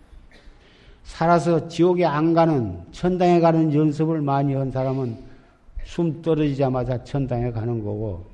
살아서 1.04 1.68
지옥에 1.68 2.04
안 2.04 2.34
가는 2.34 2.80
천당에 2.90 3.38
가는 3.40 3.72
연습을 3.72 4.20
많이 4.20 4.54
한 4.54 4.70
사람은 4.70 5.16
숨 5.84 6.20
떨어지자마자 6.20 7.04
천당에 7.04 7.52
가는 7.52 7.84
거고 7.84 8.24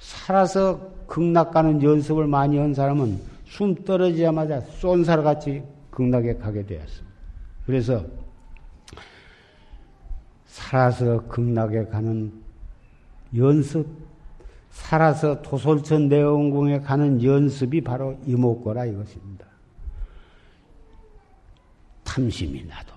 살아서 0.00 0.80
극락 1.06 1.52
가는 1.52 1.80
연습을 1.80 2.26
많이 2.26 2.58
한 2.58 2.74
사람은 2.74 3.20
숨 3.44 3.74
떨어지자마자 3.84 4.60
쏜살같이 4.60 5.62
극락에 5.90 6.34
가게 6.34 6.66
되었습니다. 6.66 7.16
그래서 7.64 8.04
살아서 10.56 11.20
극락에 11.28 11.84
가는 11.84 12.32
연습, 13.36 13.86
살아서 14.70 15.42
도솔천 15.42 16.08
내원궁에 16.08 16.80
가는 16.80 17.22
연습이 17.22 17.82
바로 17.82 18.18
이목고라 18.24 18.86
이것입니다. 18.86 19.46
탐심이 22.04 22.64
나도 22.64 22.94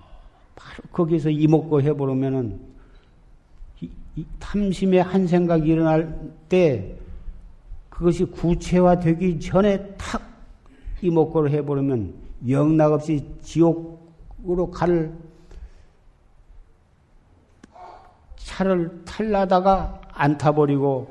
바로 0.56 0.84
거기서 0.94 1.32
이목고 1.32 1.82
해보려면은 1.82 2.62
이, 3.82 3.90
이 4.16 4.26
탐심의 4.40 5.04
한 5.04 5.28
생각이 5.28 5.70
일어날 5.70 6.18
때 6.48 6.96
그것이 7.90 8.24
구체화되기 8.24 9.42
전에 9.42 9.96
탁 9.98 10.22
이목고를 11.02 11.52
해보려면 11.52 12.14
영락 12.48 12.94
없이 12.94 13.26
지옥으로 13.42 14.72
갈 14.72 15.12
차를 18.60 19.06
탈라다가 19.06 20.02
안 20.12 20.38
타버리고 20.38 21.08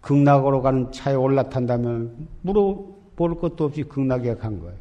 극락으로 0.00 0.62
가는 0.62 0.90
차에 0.90 1.14
올라탄다면 1.14 2.28
물어볼 2.42 3.38
것도 3.38 3.66
없이 3.66 3.84
극락에 3.84 4.34
간 4.34 4.58
거예요. 4.58 4.74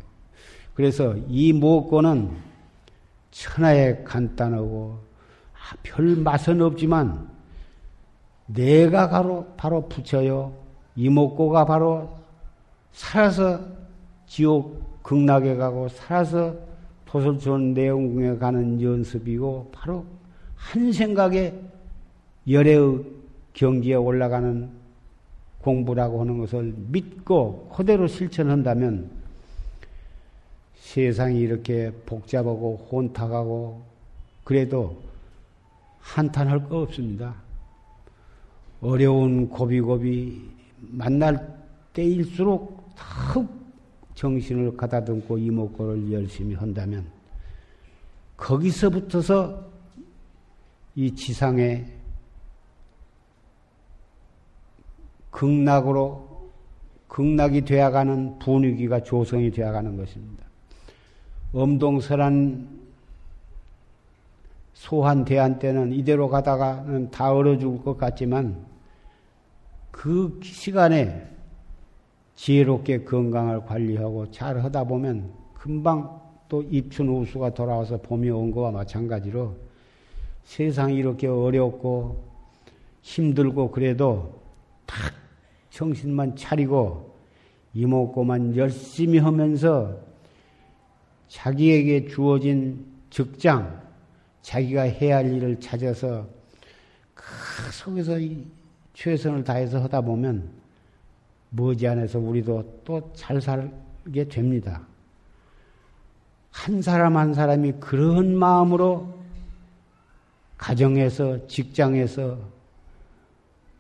그래서 0.74 1.16
이 1.28 1.54
무엇고는 1.54 2.32
천하에 3.30 4.04
간단하고 4.04 4.98
아, 5.54 5.76
별 5.84 6.16
맛은 6.16 6.60
없지만 6.60 7.30
내가 8.48 9.10
바로 9.10 9.46
바로 9.56 9.88
붙여요. 9.88 10.52
이목고가 10.96 11.66
바로 11.66 12.10
살아서 12.94 13.60
지옥 14.26 15.04
극락에 15.04 15.56
가고 15.56 15.88
살아서 15.88 16.56
도솔촌 17.06 17.76
내용궁에 17.76 18.38
가는 18.38 18.82
연습이고 18.82 19.70
바로 19.72 20.04
한 20.72 20.92
생각에 20.92 21.54
열의 22.50 23.04
경지에 23.54 23.96
올라가는 23.96 24.70
공부라고 25.60 26.22
하는 26.22 26.40
것을 26.40 26.74
믿고 26.90 27.70
그대로 27.76 28.08
실천한다면 28.08 29.10
세상이 30.76 31.40
이렇게 31.40 31.92
복잡하고 32.06 32.88
혼탁하고 32.92 33.82
그래도 34.44 35.02
한탄할 36.00 36.68
거 36.68 36.82
없습니다. 36.82 37.36
어려운 38.82 39.50
고비고비 39.50 40.42
만날 40.80 41.56
때일수록 41.94 42.84
더 42.96 43.48
정신을 44.16 44.76
가다듬고 44.76 45.38
이목구를 45.38 46.12
열심히 46.12 46.56
한다면 46.56 47.06
거기서부터서 48.36 49.73
이 50.96 51.14
지상에 51.16 51.86
극락으로 55.32 56.52
극락이 57.08 57.62
되어가는 57.62 58.40
분위기가 58.40 59.02
조성이 59.02 59.52
되어가는 59.52 59.98
것입니다. 59.98 60.46
엄동설한 61.54 62.84
소한 64.74 65.24
대한 65.24 65.60
때는 65.60 65.94
이대로 65.94 66.28
가다가는 66.28 67.12
다 67.12 67.32
얼어 67.32 67.58
죽을 67.58 67.84
것 67.84 67.98
같지만 67.98 68.66
그 69.92 70.40
시간에 70.44 71.30
지혜롭게 72.36 73.04
건강을 73.04 73.66
관리하고 73.66 74.32
잘 74.32 74.60
하다 74.64 74.84
보면 74.86 75.32
금방 75.54 76.20
또 76.50 76.64
입춘 76.64 77.10
우수가 77.10 77.54
돌아와서 77.54 77.98
봄이 78.02 78.30
온 78.30 78.52
거와 78.52 78.72
마찬가지로 78.72 79.56
세상이 80.44 80.96
이렇게 80.96 81.28
어렵고 81.28 82.24
힘들고 83.02 83.72
그래도 83.72 84.42
딱 84.86 85.14
정신만 85.70 86.36
차리고 86.36 87.14
이목고만 87.74 88.56
열심히 88.56 89.18
하면서 89.18 89.98
자기에게 91.28 92.08
주어진 92.08 92.86
직장, 93.10 93.82
자기가 94.42 94.84
해야 94.84 95.18
할 95.18 95.34
일을 95.34 95.60
찾아서 95.60 96.28
그 97.14 97.24
속에서 97.72 98.18
최선을 98.94 99.44
다해서 99.44 99.82
하다 99.82 100.02
보면 100.02 100.50
머지않아서 101.50 102.20
우리도 102.20 102.82
또 102.84 103.12
잘 103.14 103.42
살게 103.42 104.28
됩니다. 104.30 104.82
한 106.52 106.82
사람 106.82 107.18
한 107.18 107.34
사람이 107.34 107.74
그런 107.80 108.36
마음으로 108.36 109.23
가정에서, 110.64 111.46
직장에서, 111.48 112.38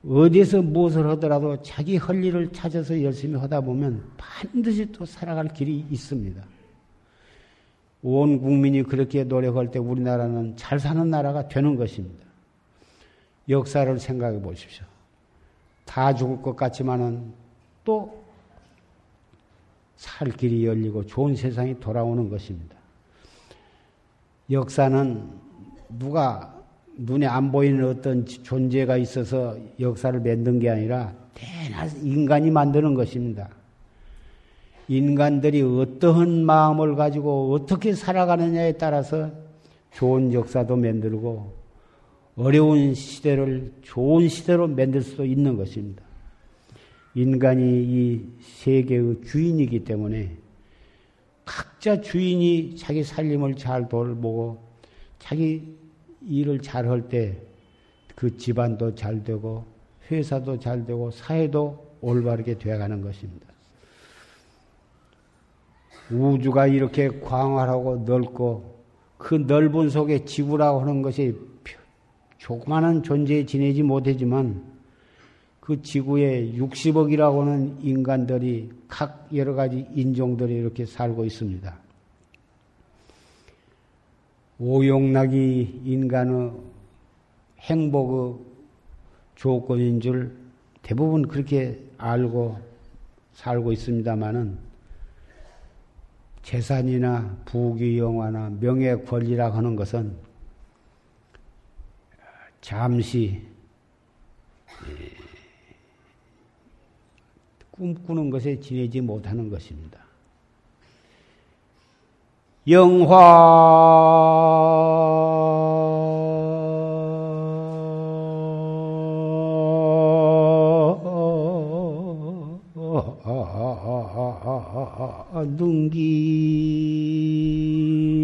어디에서 0.05 0.61
무엇을 0.61 1.07
하더라도 1.11 1.61
자기 1.61 1.95
할 1.95 2.21
일을 2.21 2.51
찾아서 2.51 3.01
열심히 3.01 3.39
하다 3.39 3.61
보면 3.61 4.03
반드시 4.17 4.91
또 4.91 5.05
살아갈 5.05 5.47
길이 5.47 5.85
있습니다. 5.89 6.43
온 8.01 8.41
국민이 8.41 8.83
그렇게 8.83 9.23
노력할 9.23 9.71
때 9.71 9.79
우리나라는 9.79 10.57
잘 10.57 10.77
사는 10.77 11.09
나라가 11.09 11.47
되는 11.47 11.77
것입니다. 11.77 12.25
역사를 13.47 13.97
생각해 13.97 14.41
보십시오. 14.41 14.85
다 15.85 16.13
죽을 16.13 16.41
것 16.41 16.55
같지만은 16.55 17.33
또 17.85 18.23
살 19.95 20.29
길이 20.31 20.65
열리고 20.65 21.05
좋은 21.05 21.33
세상이 21.33 21.79
돌아오는 21.79 22.29
것입니다. 22.29 22.75
역사는 24.51 25.29
누가 25.97 26.53
눈에 26.95 27.25
안 27.25 27.51
보이는 27.51 27.87
어떤 27.87 28.25
존재가 28.25 28.97
있어서 28.97 29.57
역사를 29.79 30.17
만든 30.19 30.59
게 30.59 30.69
아니라 30.69 31.13
대낮 31.33 31.91
인간이 32.03 32.51
만드는 32.51 32.93
것입니다. 32.93 33.49
인간들이 34.87 35.61
어떠한 35.61 36.45
마음을 36.45 36.95
가지고 36.95 37.53
어떻게 37.53 37.93
살아가느냐에 37.93 38.73
따라서 38.73 39.31
좋은 39.91 40.33
역사도 40.33 40.75
만들고 40.75 41.53
어려운 42.35 42.93
시대를 42.93 43.71
좋은 43.83 44.27
시대로 44.27 44.67
만들 44.67 45.01
수도 45.01 45.25
있는 45.25 45.55
것입니다. 45.55 46.03
인간이 47.15 47.63
이 47.63 48.25
세계의 48.41 49.21
주인이기 49.25 49.83
때문에 49.83 50.35
각자 51.45 52.01
주인이 52.01 52.75
자기 52.75 53.03
살림을 53.03 53.55
잘 53.55 53.87
돌보고 53.87 54.63
자기 55.19 55.75
일을 56.25 56.61
잘 56.61 56.87
할 56.87 57.07
때 57.07 57.53
그 58.15 58.37
집안도 58.37 58.95
잘 58.95 59.23
되고 59.23 59.65
회사도 60.09 60.59
잘 60.59 60.85
되고 60.85 61.09
사회도 61.11 61.97
올바르게 62.01 62.57
되어가는 62.57 63.01
것입니다. 63.01 63.47
우주가 66.11 66.67
이렇게 66.67 67.07
광활하고 67.21 68.03
넓고 68.05 68.83
그 69.17 69.35
넓은 69.35 69.89
속에 69.89 70.25
지구라고 70.25 70.81
하는 70.81 71.01
것이 71.01 71.35
조그마한 72.37 73.03
존재에 73.03 73.45
지내지 73.45 73.83
못하지만 73.83 74.73
그 75.61 75.81
지구에 75.81 76.51
60억이라고 76.57 77.39
하는 77.39 77.77
인간들이 77.81 78.69
각 78.89 79.29
여러 79.33 79.53
가지 79.53 79.87
인종들이 79.95 80.55
이렇게 80.55 80.85
살고 80.85 81.23
있습니다. 81.23 81.82
오용락이 84.59 85.81
인간의 85.83 86.51
행복의 87.59 88.45
조건인 89.35 89.99
줄 89.99 90.35
대부분 90.81 91.27
그렇게 91.27 91.79
알고 91.97 92.59
살고 93.33 93.71
있습니다마는 93.71 94.57
재산이나 96.43 97.37
부귀 97.45 97.97
영화나 97.97 98.49
명예 98.59 98.95
권리라 98.95 99.51
하는 99.53 99.75
것은 99.75 100.15
잠시 102.61 103.41
꿈꾸는 107.71 108.29
것에 108.29 108.59
지내지 108.59 109.01
못하는 109.01 109.49
것입니다. 109.49 110.02
영화. 112.67 114.53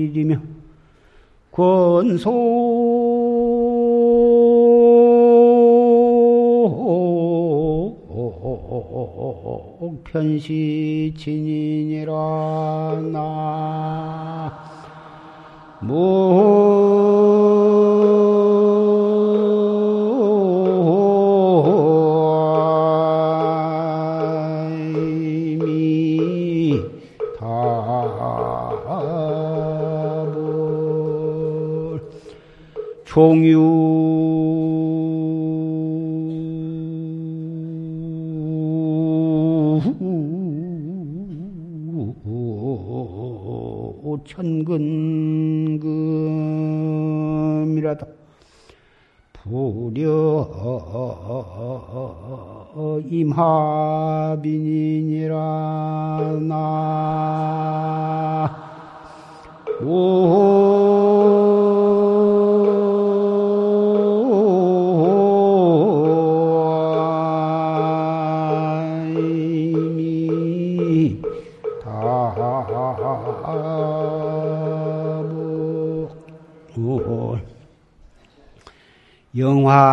능길이며 0.10 0.41
권속 1.52 2.30
편시 10.04 11.13
진인이라 11.15 12.13
나 13.12 14.18
천근 44.29 45.28
금이라도 47.95 48.06
부려 49.34 50.47
임하빈이니라 53.10 54.08
나. 56.41 56.60
영 59.82 60.78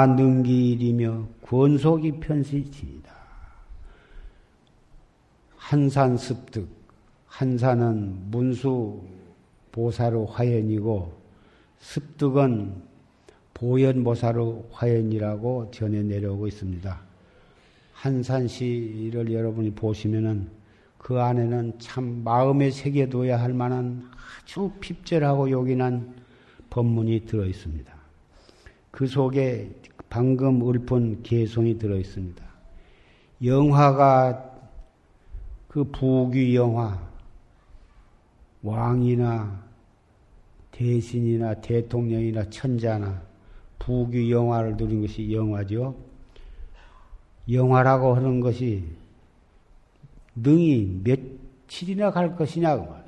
화 0.06 0.14
능길이며 0.14 1.26
권속이 1.42 2.20
편시치이다. 2.20 3.12
한산 5.56 6.16
습득, 6.16 6.68
한산은 7.26 8.30
문수 8.30 9.02
보사로 9.72 10.26
화연이고 10.26 11.12
습득은 11.80 12.72
보현보사로 13.52 14.68
화연이라고 14.70 15.72
전해 15.72 16.04
내려오고 16.04 16.46
있습니다. 16.46 17.00
한산시를 17.94 19.32
여러분이 19.32 19.72
보시면은 19.72 20.48
그 20.98 21.18
안에는 21.18 21.80
참 21.80 22.22
마음에 22.22 22.70
새겨둬야 22.70 23.40
할 23.40 23.52
만한 23.52 24.08
아주 24.44 24.70
핍절하고 24.78 25.50
요긴한 25.50 26.14
법문이 26.70 27.26
들어 27.26 27.44
있습니다. 27.44 27.92
그 28.92 29.06
속에 29.06 29.70
방금 30.08 30.62
읊은 30.62 31.22
개송이 31.22 31.78
들어 31.78 31.96
있습니다. 31.96 32.44
영화가 33.44 34.54
그 35.68 35.84
부귀 35.84 36.56
영화, 36.56 36.98
왕이나 38.62 39.62
대신이나 40.70 41.54
대통령이나 41.54 42.48
천자나 42.48 43.22
부귀 43.78 44.30
영화를 44.30 44.76
누린 44.76 45.02
것이 45.02 45.32
영화죠. 45.32 45.96
영화라고 47.50 48.14
하는 48.14 48.40
것이 48.40 48.84
능이 50.34 51.02
며칠이나 51.04 52.10
갈 52.10 52.36
것이냐, 52.36 52.76
그 52.76 52.80
말이야. 52.80 53.04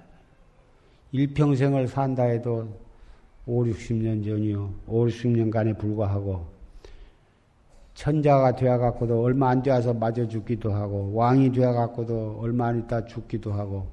일평생을 1.12 1.88
산다 1.88 2.24
해도 2.24 2.68
5, 3.46 3.64
60년 3.64 4.24
전이요. 4.24 4.74
5, 4.86 5.06
60년간에 5.06 5.78
불과하고, 5.78 6.46
천자가 7.98 8.54
되어갖고도 8.54 9.20
얼마 9.24 9.50
안 9.50 9.60
되어서 9.60 9.92
맞아 9.92 10.26
죽기도 10.28 10.72
하고, 10.72 11.12
왕이 11.14 11.50
되어갖고도 11.50 12.38
얼마 12.40 12.68
안 12.68 12.78
있다 12.78 13.04
죽기도 13.06 13.52
하고, 13.52 13.88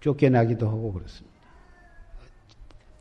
쫓겨나기도 0.00 0.66
하고 0.66 0.94
그렇습니다. 0.94 1.36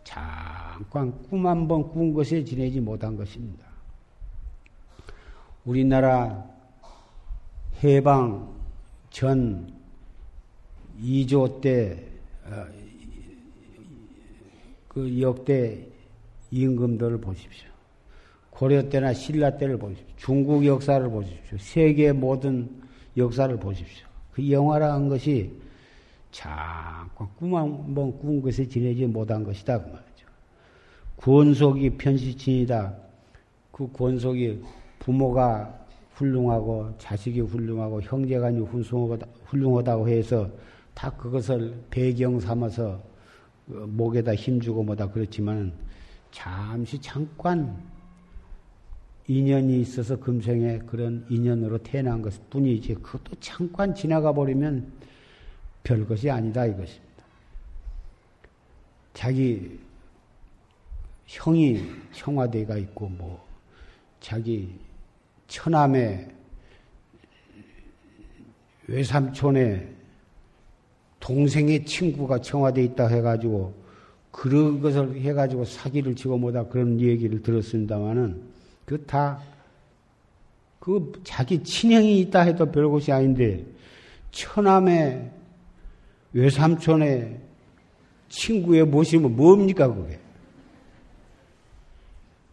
잠깐 0.03 1.13
꿈 1.29 1.45
한 1.45 1.65
번 1.67 1.89
꾼 1.89 2.13
것에 2.13 2.43
지내지 2.43 2.81
못한 2.81 3.15
것입니다. 3.15 3.65
우리나라 5.63 6.43
해방 7.81 8.53
전 9.09 9.73
2조 10.99 11.61
때, 11.61 12.05
어, 12.45 12.65
그 14.89 15.21
역대 15.21 15.87
임금들을 16.51 17.21
보십시오. 17.21 17.76
고려 18.57 18.89
때나 18.89 19.13
신라 19.13 19.55
때를 19.55 19.77
보십시오. 19.77 20.07
중국 20.17 20.65
역사를 20.65 21.07
보십시오. 21.07 21.59
세계 21.59 22.11
모든 22.11 22.67
역사를 23.15 23.55
보십시오. 23.55 24.07
그 24.33 24.49
영화라는 24.49 25.09
것이 25.09 25.51
잠깐 26.31 27.27
꿈한번 27.37 28.17
꾼 28.17 28.41
것에 28.41 28.67
지내지 28.67 29.05
못한 29.05 29.43
것이다. 29.43 29.77
그 29.77 29.85
말이죠. 29.89 30.27
권속이 31.17 31.97
편시친이다. 31.97 32.95
그 33.71 33.91
권속이 33.91 34.63
부모가 34.97 35.71
훌륭하고 36.15 36.91
자식이 36.97 37.41
훌륭하고 37.41 38.01
형제간이 38.01 38.59
훌륭하다고 39.45 40.09
해서 40.09 40.49
다 40.95 41.11
그것을 41.11 41.75
배경 41.91 42.39
삼아서 42.39 42.99
어, 43.69 43.85
목에다 43.87 44.33
힘주고 44.33 44.81
뭐다 44.81 45.11
그렇지만 45.11 45.71
잠시 46.31 46.99
잠깐 46.99 47.77
인연이 49.27 49.81
있어서 49.81 50.17
금생에 50.17 50.79
그런 50.79 51.25
인연으로 51.29 51.79
태어난 51.79 52.21
것 52.21 52.49
뿐이지 52.49 52.95
그것도 52.95 53.35
잠깐 53.41 53.93
지나가 53.93 54.31
버리면 54.31 54.91
별것이 55.83 56.29
아니다 56.29 56.65
이것입니다. 56.65 57.05
자기 59.13 59.79
형이 61.25 61.83
청와대가 62.13 62.77
있고 62.77 63.09
뭐 63.09 63.45
자기 64.21 64.73
처남의 65.47 66.29
외삼촌의 68.87 69.95
동생의 71.19 71.85
친구가 71.85 72.39
청와대에 72.39 72.85
있다 72.85 73.07
해가지고 73.07 73.73
그런 74.31 74.79
것을 74.79 75.19
해가지고 75.19 75.65
사기를 75.65 76.15
치고 76.15 76.37
뭐다 76.37 76.67
그런 76.67 77.01
얘기를 77.01 77.41
들었습니다마는 77.41 78.56
그 78.88 79.06
다 79.06 79.58
그 80.88 81.12
자기 81.26 81.62
친형이 81.62 82.21
있다 82.21 82.43
해도 82.43 82.65
별것이 82.71 83.12
아닌데 83.12 83.65
처남의 84.32 85.30
외삼촌의 86.32 87.41
친구의 88.30 88.86
모시면 88.86 89.36
뭡니까 89.36 89.93
그게? 89.93 90.17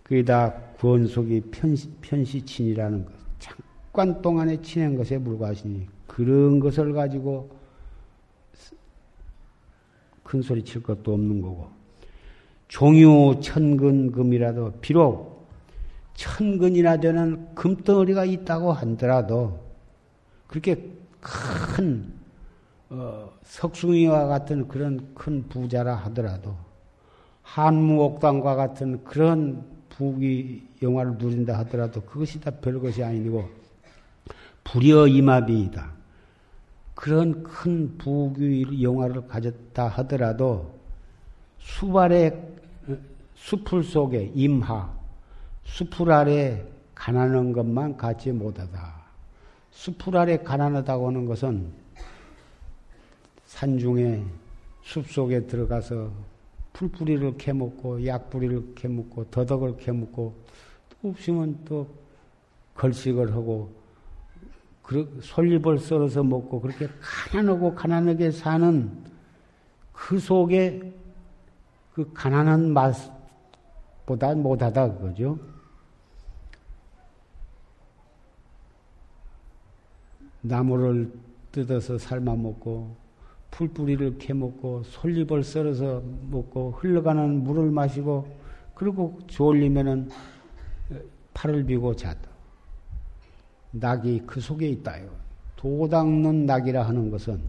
그게 0.03 0.25
다 0.25 0.53
권속이 0.81 1.43
편시, 1.53 1.89
편시친이라는 2.01 3.05
것. 3.05 3.13
잠깐 3.39 4.21
동안에 4.21 4.61
친한 4.63 4.97
것에 4.97 5.17
불과하시니 5.17 5.87
그런 6.09 6.59
것을 6.59 6.93
가지고 6.93 7.57
큰 10.25 10.43
소리 10.43 10.65
칠 10.65 10.83
것도 10.83 11.15
없는 11.15 11.41
거고. 11.41 11.69
종유 12.67 13.39
천근금이라도 13.41 14.73
비록 14.81 15.34
천근이나 16.15 16.99
되는 16.99 17.55
금덩어리가 17.55 18.25
있다고 18.25 18.73
한더라도 18.73 19.61
그렇게 20.47 20.93
큰 21.21 22.13
어, 22.91 23.31
석숭이와 23.43 24.27
같은 24.27 24.69
그런 24.69 25.15
큰 25.15 25.49
부자라 25.49 25.97
하더라도 25.97 26.57
한무옥당과 27.43 28.55
같은 28.55 29.03
그런 29.05 29.65
부귀 29.91 30.69
영화를 30.83 31.15
누린다 31.19 31.59
하더라도 31.61 32.01
그것이 32.03 32.41
다 32.41 32.51
별것이 32.51 33.03
아니고 33.03 33.49
불여 34.65 35.07
이마비이다. 35.07 35.93
그런 36.95 37.43
큰 37.43 37.97
부귀 37.99 38.83
영화를 38.83 39.27
가졌다 39.27 39.87
하더라도 39.89 40.79
수발의 41.59 42.41
수풀 43.35 43.85
속에 43.85 44.33
임하, 44.35 44.91
수풀 45.65 46.13
아래 46.13 46.65
가난한 46.95 47.53
것만 47.53 47.97
갖지 47.97 48.33
못하다. 48.33 48.95
수풀 49.71 50.17
아래 50.17 50.37
가난하다고 50.39 51.09
하는 51.09 51.27
것은 51.27 51.73
산중에 53.47 54.23
숲 54.83 55.11
속에 55.11 55.47
들어가서 55.47 56.11
풀뿌리를 56.73 57.37
캐먹고 57.37 58.05
약뿌리를 58.07 58.75
캐먹고 58.75 59.25
더덕을 59.31 59.77
캐먹고 59.77 60.35
또 60.89 61.09
없으면 61.09 61.59
또 61.65 61.89
걸식을 62.75 63.33
하고 63.33 63.73
솔잎을 65.21 65.79
썰어서 65.79 66.23
먹고 66.23 66.61
그렇게 66.61 66.89
가난하고 67.01 67.75
가난하게 67.75 68.31
사는 68.31 69.05
그 69.93 70.19
속에 70.19 70.93
그 71.95 72.13
가난한 72.13 72.73
맛보다 72.73 74.35
못하다 74.35 74.95
그거죠. 74.95 75.39
나무를 80.47 81.11
뜯어서 81.53 81.97
삶아 81.97 82.35
먹고 82.37 82.95
풀뿌리를 83.51 84.19
캐먹고 84.19 84.83
솔잎을 84.85 85.43
썰어서 85.43 86.03
먹고 86.31 86.73
흘러가는 86.73 87.43
물을 87.43 87.71
마시고 87.71 88.27
그리고 88.75 89.19
졸리면은 89.27 90.11
팔을 91.33 91.65
비고 91.65 91.97
잤다. 91.97 92.29
낙이 93.71 94.23
그 94.27 94.41
속에 94.41 94.69
있다요. 94.69 95.09
도닦는 95.57 96.47
낙이라 96.47 96.83
하는 96.83 97.11
것은 97.11 97.41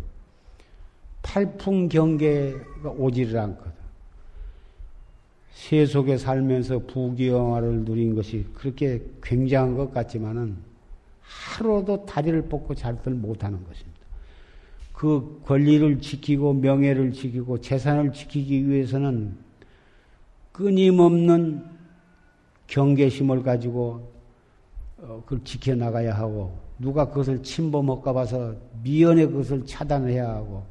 팔풍 1.21 1.89
경계가 1.89 2.91
오지를 2.91 3.37
않거든. 3.39 3.73
세 5.51 5.85
속에 5.85 6.17
살면서 6.17 6.79
부귀영화를 6.79 7.83
누린 7.83 8.15
것이 8.15 8.45
그렇게 8.53 9.03
굉장한 9.21 9.75
것 9.75 9.93
같지만은 9.93 10.55
하루도 11.27 12.05
다리를 12.05 12.43
뻗고 12.43 12.75
잘들 12.75 13.13
못하는 13.13 13.63
것입니다. 13.63 13.99
그 14.93 15.41
권리를 15.45 15.99
지키고 15.99 16.53
명예를 16.53 17.11
지키고 17.11 17.59
재산을 17.59 18.13
지키기 18.13 18.67
위해서는 18.67 19.37
끊임없는 20.51 21.65
경계심을 22.67 23.43
가지고 23.43 24.11
어, 24.97 25.21
그걸 25.25 25.43
지켜나가야 25.43 26.15
하고 26.15 26.57
누가 26.79 27.05
그것을 27.05 27.43
침범할까 27.43 28.13
봐서 28.13 28.55
미연에 28.81 29.25
그것을 29.25 29.65
차단해야 29.65 30.27
하고 30.27 30.63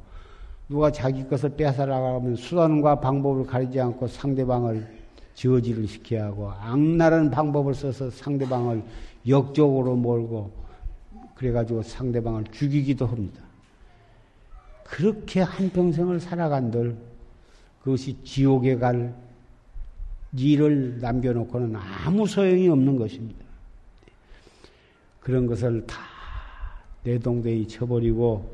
누가 0.67 0.91
자기 0.91 1.27
것을 1.27 1.55
뺏어나가면 1.55 2.35
수단과 2.35 2.99
방법을 2.99 3.45
가리지 3.45 3.79
않고 3.79 4.07
상대방을 4.07 5.04
저지를 5.35 5.87
시켜야 5.87 6.25
하고 6.25 6.49
악랄한 6.51 7.29
방법을 7.29 7.73
써서 7.75 8.09
상대방을 8.09 8.83
역적으로 9.27 9.95
몰고 9.95 10.51
그래가지고 11.35 11.83
상대방을 11.83 12.45
죽이기도 12.51 13.05
합니다. 13.05 13.41
그렇게 14.83 15.41
한평생을 15.41 16.19
살아간들 16.19 16.95
그것이 17.83 18.17
지옥에 18.23 18.77
갈 18.77 19.13
일을 20.33 20.99
남겨놓고는 20.99 21.75
아무 21.75 22.25
소용이 22.25 22.67
없는 22.69 22.97
것입니다. 22.97 23.45
그런 25.19 25.45
것을 25.45 25.85
다 25.85 25.97
내동대히 27.03 27.67
쳐버리고 27.67 28.49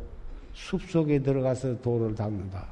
숲속에 0.53 1.19
들어가서 1.19 1.81
도를 1.81 2.15
닦는다. 2.15 2.65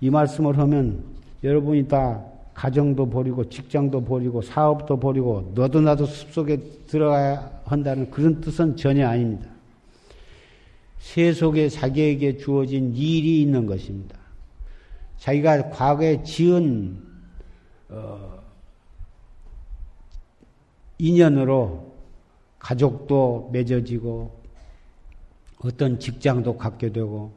이 0.00 0.10
말씀을 0.10 0.58
하면 0.58 1.02
여러분이 1.42 1.88
다 1.88 2.22
가정도 2.56 3.08
버리고 3.08 3.46
직장도 3.46 4.06
버리고 4.06 4.40
사업도 4.40 4.98
버리고 4.98 5.52
너도 5.54 5.82
나도 5.82 6.06
숲속에 6.06 6.56
들어가야 6.86 7.60
한다는 7.66 8.10
그런 8.10 8.40
뜻은 8.40 8.78
전혀 8.78 9.06
아닙니다. 9.06 9.50
세속에 10.98 11.68
자기에게 11.68 12.38
주어진 12.38 12.94
일이 12.94 13.42
있는 13.42 13.66
것입니다. 13.66 14.16
자기가 15.18 15.68
과거에 15.68 16.22
지은 16.22 16.98
어, 17.90 18.40
인연으로 20.98 21.92
가족도 22.58 23.50
맺어지고 23.52 24.34
어떤 25.62 25.98
직장도 25.98 26.56
갖게 26.56 26.90
되고 26.90 27.32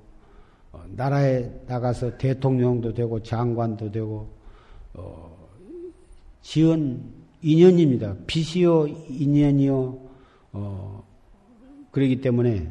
어, 0.72 0.82
나라에 0.96 1.52
나가서 1.68 2.18
대통령도 2.18 2.94
되고 2.94 3.22
장관도 3.22 3.92
되고 3.92 4.39
어, 5.00 5.48
지은 6.42 7.02
인연입니다. 7.42 8.16
빚이요 8.28 8.88
인연이요 8.88 9.98
어, 10.54 11.04
그러기 11.92 12.22
때문에 12.22 12.70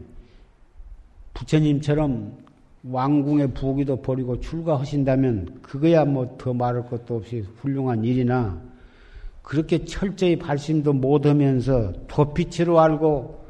부처님처럼 1.35 2.37
왕궁의 2.85 3.55
부귀도 3.55 4.03
버리고 4.03 4.41
출가하신다면 4.41 5.61
그거야 5.63 6.05
뭐 6.05 6.37
더 6.39 6.53
말할 6.55 6.87
것도 6.87 7.17
없이 7.17 7.41
훌륭한 7.61 8.05
일이나 8.05 8.61
그렇게 9.43 9.85
철저히 9.85 10.37
발심도 10.37 10.93
못하면서 10.93 11.93
도피치로 12.07 12.79
알고 12.81 13.45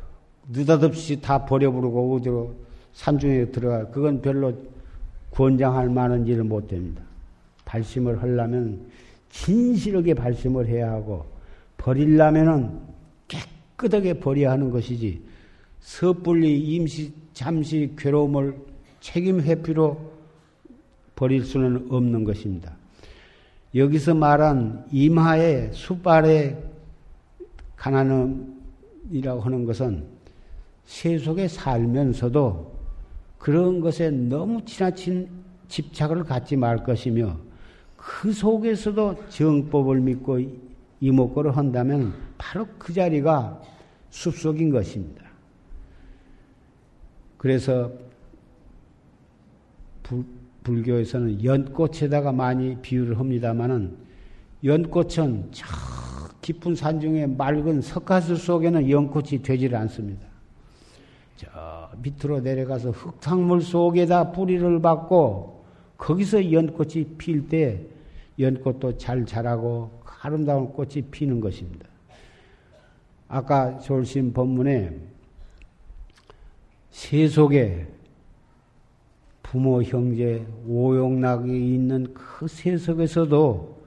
느닷없이 0.50 1.20
다 1.20 1.44
버려버리고 1.44 2.16
어디로 2.16 2.54
산중에 2.94 3.46
들어가 3.46 3.86
그건 3.90 4.22
별로 4.22 4.52
권장할 5.32 5.88
만한 5.90 6.26
일을 6.26 6.44
못 6.44 6.68
됩니다. 6.68 7.02
발심을 7.68 8.22
하려면 8.22 8.86
진실하게 9.28 10.14
발심을 10.14 10.66
해야 10.66 10.90
하고 10.90 11.26
버리려면은 11.76 12.80
깨끗하게 13.28 14.14
버려야 14.14 14.52
하는 14.52 14.70
것이지 14.70 15.22
섣불리 15.80 16.58
임시 16.58 17.12
잠시 17.34 17.92
괴로움을 17.96 18.56
책임 19.00 19.40
회피로 19.40 20.00
버릴 21.14 21.44
수는 21.44 21.88
없는 21.90 22.24
것입니다. 22.24 22.74
여기서 23.74 24.14
말한 24.14 24.86
임하의 24.90 25.70
수발의 25.72 26.56
가난함이라고 27.76 29.40
하는 29.40 29.64
것은 29.66 30.04
세속에 30.86 31.48
살면서도 31.48 32.78
그런 33.36 33.80
것에 33.80 34.10
너무 34.10 34.64
지나친 34.64 35.28
집착을 35.68 36.24
갖지 36.24 36.56
말 36.56 36.82
것이며 36.82 37.47
그 38.08 38.32
속에서도 38.32 39.28
정법을 39.28 40.00
믿고 40.00 40.40
이목구를 40.98 41.54
한다면 41.58 42.14
바로 42.38 42.66
그 42.78 42.90
자리가 42.94 43.60
숲속인 44.08 44.70
것입니다. 44.70 45.24
그래서 47.36 47.92
불, 50.02 50.24
불교에서는 50.64 51.44
연꽃에다가 51.44 52.32
많이 52.32 52.80
비유를 52.80 53.18
합니다마는 53.18 53.94
연꽃은 54.64 55.48
저 55.52 55.66
깊은 56.40 56.76
산중에 56.76 57.26
맑은 57.26 57.82
석가수 57.82 58.36
속에는 58.36 58.88
연꽃이 58.88 59.42
되질 59.42 59.76
않습니다. 59.76 60.26
저 61.36 61.90
밑으로 62.02 62.40
내려가서 62.40 62.90
흙탕물 62.90 63.60
속에다 63.60 64.32
뿌리를 64.32 64.80
받고 64.80 65.62
거기서 65.98 66.50
연꽃이 66.50 67.04
필 67.18 67.50
때 67.50 67.97
연꽃도 68.38 68.96
잘 68.98 69.24
자라고 69.24 70.00
아름다운 70.20 70.72
꽃이 70.72 71.02
피는 71.10 71.40
것입니다. 71.40 71.86
아까 73.28 73.78
졸심 73.78 74.32
법문에 74.32 74.96
세속에 76.90 77.86
부모, 79.42 79.82
형제, 79.82 80.46
오용락이 80.66 81.74
있는 81.74 82.12
그 82.12 82.46
세속에서도 82.46 83.78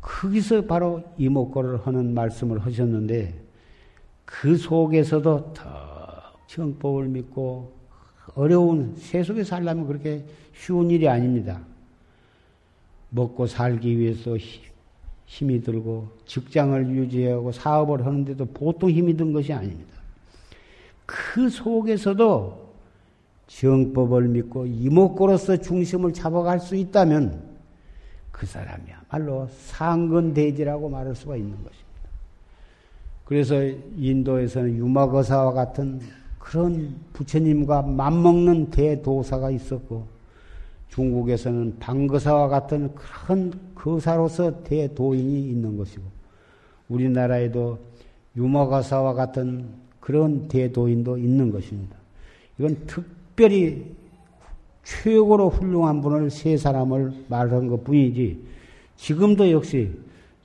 거기서 0.00 0.62
바로 0.62 1.02
이목구를 1.18 1.86
하는 1.86 2.14
말씀을 2.14 2.64
하셨는데 2.64 3.34
그 4.24 4.56
속에서도 4.56 5.52
더 5.52 5.66
정법을 6.46 7.08
믿고 7.08 7.72
어려운 8.34 8.94
세속에 8.96 9.44
살려면 9.44 9.86
그렇게 9.86 10.24
쉬운 10.54 10.90
일이 10.90 11.08
아닙니다. 11.08 11.60
먹고 13.16 13.46
살기 13.46 13.98
위해서 13.98 14.36
힘이 15.24 15.62
들고 15.62 16.08
직장을 16.26 16.88
유지하고 16.88 17.50
사업을 17.50 18.04
하는데도 18.04 18.44
보통 18.46 18.90
힘이 18.90 19.16
든 19.16 19.32
것이 19.32 19.52
아닙니다. 19.52 19.96
그 21.06 21.48
속에서도 21.48 22.66
정법을 23.46 24.28
믿고 24.28 24.66
이목구로서 24.66 25.56
중심을 25.56 26.12
잡아갈 26.12 26.60
수 26.60 26.76
있다면 26.76 27.42
그 28.30 28.44
사람이야말로 28.44 29.48
상근대지라고 29.50 30.90
말할 30.90 31.14
수가 31.14 31.36
있는 31.36 31.52
것입니다. 31.52 31.86
그래서 33.24 33.54
인도에서는 33.96 34.76
유마거사와 34.76 35.52
같은 35.52 36.00
그런 36.38 36.94
부처님과 37.14 37.82
맞먹는 37.82 38.70
대도사가 38.70 39.50
있었고 39.50 40.15
중국에서는 40.88 41.78
방거사와 41.78 42.48
같은 42.48 42.94
그런 42.94 43.52
거사로서 43.74 44.62
대도인이 44.62 45.48
있는 45.48 45.76
것이고 45.76 46.02
우리나라에도 46.88 47.78
유마거사와 48.36 49.14
같은 49.14 49.66
그런 50.00 50.46
대도인도 50.48 51.18
있는 51.18 51.50
것입니다. 51.50 51.96
이건 52.58 52.76
특별히 52.86 53.94
최고로 54.84 55.50
훌륭한 55.50 56.00
분을 56.00 56.30
세 56.30 56.56
사람을 56.56 57.12
말한 57.28 57.66
것 57.66 57.82
뿐이지 57.82 58.40
지금도 58.96 59.50
역시 59.50 59.90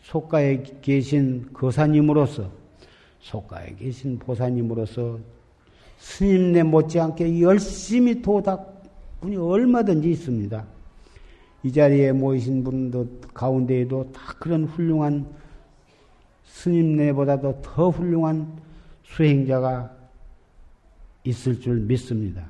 속가에 0.01 0.63
계신 0.81 1.47
거사님으로서 1.53 2.49
속가에 3.19 3.75
계신 3.75 4.17
보사님으로서 4.17 5.19
스님네 5.99 6.63
못지않게 6.63 7.39
열심히 7.41 8.21
도닥 8.21 8.70
분이 9.21 9.37
얼마든지 9.37 10.11
있습니다. 10.11 10.65
이 11.63 11.71
자리에 11.71 12.11
모이신 12.11 12.63
분도 12.63 13.07
가운데에도 13.33 14.11
다 14.11 14.33
그런 14.39 14.65
훌륭한 14.65 15.27
스님네보다도 16.45 17.61
더 17.61 17.89
훌륭한 17.89 18.59
수행자가 19.03 19.95
있을 21.23 21.59
줄 21.59 21.79
믿습니다. 21.81 22.45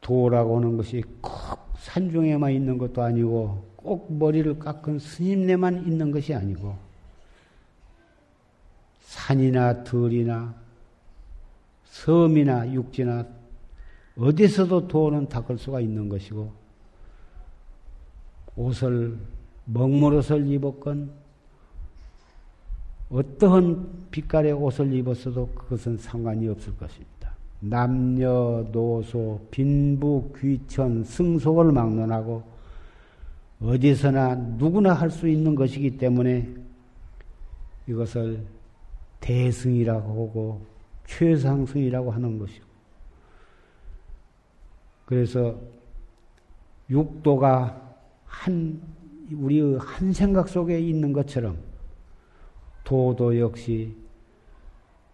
도라고 0.00 0.56
하는 0.56 0.76
것이 0.76 1.02
꼭 1.20 1.32
산중에만 1.78 2.52
있는 2.52 2.78
것도 2.78 3.02
아니고 3.02 3.64
꼭 3.76 4.12
머리를 4.12 4.58
깎은 4.58 4.98
스님네만 4.98 5.86
있는 5.86 6.10
것이 6.10 6.34
아니고 6.34 6.76
산이나 9.02 9.84
들이나 9.84 10.54
섬이나 11.84 12.72
육지나 12.72 13.35
어디서도 14.18 14.88
도는 14.88 15.28
닦을 15.28 15.58
수가 15.58 15.80
있는 15.80 16.08
것이고 16.08 16.50
옷을 18.56 19.18
먹물옷을 19.66 20.46
입었건 20.46 21.10
어떠한 23.10 24.06
빛깔의 24.10 24.52
옷을 24.52 24.92
입었어도 24.92 25.48
그것은 25.48 25.96
상관이 25.98 26.48
없을 26.48 26.76
것입니다. 26.76 27.34
남녀, 27.60 28.66
노소, 28.72 29.46
빈부, 29.50 30.32
귀천, 30.38 31.04
승속을 31.04 31.72
막론하고 31.72 32.42
어디서나 33.60 34.34
누구나 34.34 34.92
할 34.92 35.10
수 35.10 35.28
있는 35.28 35.54
것이기 35.54 35.96
때문에 35.98 36.48
이것을 37.86 38.44
대승이라고 39.20 40.08
하고 40.08 40.60
최상승이라고 41.06 42.10
하는 42.10 42.38
것이고 42.38 42.65
그래서 45.06 45.58
육도가 46.90 47.96
한 48.26 48.82
우리의 49.32 49.78
한 49.78 50.12
생각 50.12 50.48
속에 50.48 50.78
있는 50.78 51.12
것처럼 51.12 51.58
도도 52.84 53.38
역시 53.40 53.96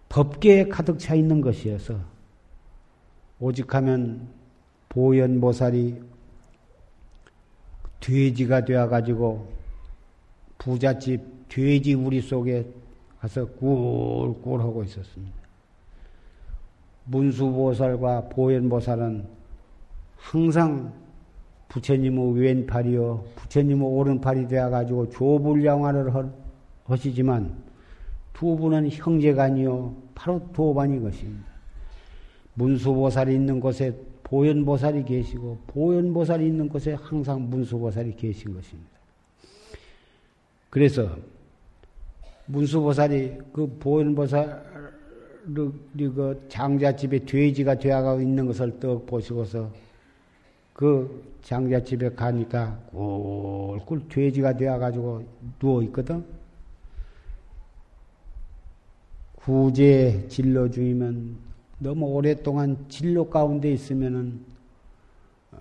법계에 0.09 0.68
가득 0.68 0.99
차 0.99 1.14
있는 1.14 1.40
것이어서 1.40 1.99
오직하면 3.40 4.28
보현보살이 4.90 6.03
돼지가 8.01 8.64
되어가지고 8.64 9.53
부잣집 10.59 11.49
돼지 11.49 11.95
우리 11.95 12.20
속에 12.20 12.66
가서 13.20 13.47
꿀꿀 13.47 14.61
하고 14.61 14.82
있었습니다. 14.84 15.34
문수보살과 17.05 18.28
보현보살은 18.28 19.41
항상 20.22 20.92
부처님의 21.68 22.40
왼팔이요, 22.40 23.24
부처님의 23.36 23.86
오른팔이 23.86 24.46
되어가지고 24.46 25.10
조불량화를 25.10 26.12
하시지만 26.84 27.54
두 28.32 28.56
분은 28.56 28.88
형제간이요, 28.90 29.94
바로 30.14 30.40
도반인 30.52 31.02
것입니다. 31.02 31.44
문수보살이 32.54 33.34
있는 33.34 33.60
곳에 33.60 33.94
보현보살이 34.22 35.04
계시고, 35.04 35.58
보현보살이 35.66 36.46
있는 36.46 36.68
곳에 36.68 36.94
항상 36.94 37.48
문수보살이 37.50 38.14
계신 38.16 38.54
것입니다. 38.54 38.90
그래서 40.70 41.16
문수보살이 42.46 43.38
그 43.52 43.66
보현보살 43.78 44.72
그 45.54 46.46
장자집에 46.48 47.20
돼지가 47.20 47.74
되어가고 47.74 48.20
있는 48.20 48.46
것을 48.46 48.78
떡 48.78 49.06
보시고서 49.06 49.70
그 50.72 51.36
장자집에 51.42 52.10
가니까 52.10 52.78
꿀꿀 52.90 54.08
돼지가 54.08 54.56
되어가지고 54.56 55.24
누워 55.58 55.82
있거든. 55.84 56.24
구제 59.34 60.26
진로 60.28 60.70
중이면 60.70 61.36
너무 61.78 62.06
오랫동안 62.06 62.88
진로 62.88 63.28
가운데 63.28 63.72
있으면은 63.72 64.44
어, 65.50 65.58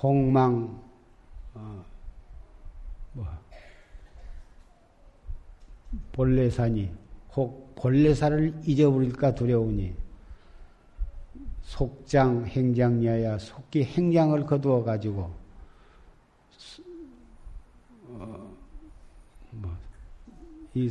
홍망 0.00 0.80
어, 1.54 1.84
뭐 3.14 3.26
본래산이 6.12 6.88
혹 7.34 7.74
본래산을 7.74 8.60
잊어버릴까 8.64 9.34
두려우니 9.34 10.05
속장 11.66 12.46
행장야야 12.46 13.38
속기 13.38 13.84
행장을 13.84 14.46
거두어 14.46 14.84
가지고 14.84 15.30
어, 18.08 18.56
뭐, 19.50 19.70
이 20.74 20.90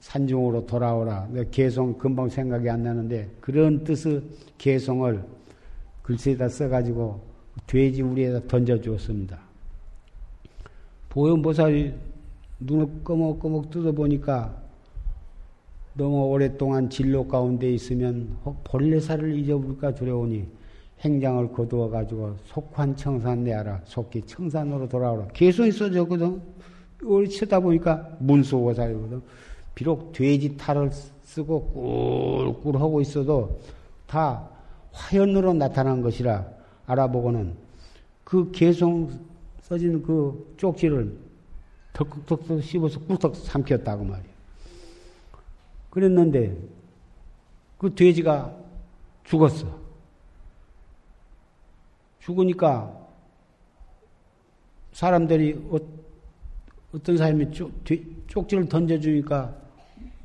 산중으로 0.00 0.66
돌아오라. 0.66 1.28
개송 1.50 1.98
금방 1.98 2.28
생각이 2.28 2.68
안 2.68 2.82
나는데 2.82 3.30
그런 3.40 3.84
뜻의 3.84 4.22
개송을 4.58 5.22
글씨에다 6.02 6.48
써가지고 6.48 7.20
돼지 7.66 8.02
우리에다 8.02 8.46
던져 8.48 8.80
주었습니다. 8.80 9.38
보현보살이 11.10 11.94
눈을 12.60 13.04
꺼먹꺼먹 13.04 13.70
뜯어보니까 13.70 14.63
너무 15.96 16.26
오랫동안 16.26 16.90
진로 16.90 17.26
가운데 17.26 17.70
있으면 17.72 18.36
혹 18.44 18.64
본래사를 18.64 19.38
잊어볼까 19.38 19.94
두려우니 19.94 20.44
행장을 21.00 21.52
거두어 21.52 21.88
가지고 21.88 22.34
속환 22.46 22.96
청산 22.96 23.44
내하라. 23.44 23.82
속기 23.84 24.22
청산으로 24.22 24.88
돌아오라. 24.88 25.28
계속 25.32 25.66
있어졌거든 25.66 26.42
우리 27.02 27.28
쳐다 27.28 27.60
보니까 27.60 28.16
문수보살이거든. 28.18 29.22
비록 29.74 30.12
돼지 30.12 30.56
탈을 30.56 30.90
쓰고 31.22 32.54
꿀꿀 32.62 32.80
하고 32.80 33.00
있어도 33.00 33.60
다 34.06 34.48
화연으로 34.92 35.52
나타난 35.52 36.02
것이라 36.02 36.46
알아보고는 36.86 37.54
그 38.24 38.50
개송 38.52 39.10
써진 39.60 40.02
그 40.02 40.54
쪽지를 40.56 41.16
덕덕덕 41.92 42.62
씹어서 42.62 43.00
꿀떡 43.00 43.36
삼켰다고 43.36 44.04
말이야. 44.04 44.33
그랬는데 45.94 46.56
그 47.78 47.94
돼지가 47.94 48.52
죽었어. 49.22 49.66
죽으니까 52.18 52.92
사람들이 54.92 55.54
어, 55.70 55.78
떤 57.02 57.16
사람이 57.16 57.52
쪽, 57.52 57.72
쪽지를 58.26 58.68
던져주니까 58.68 59.54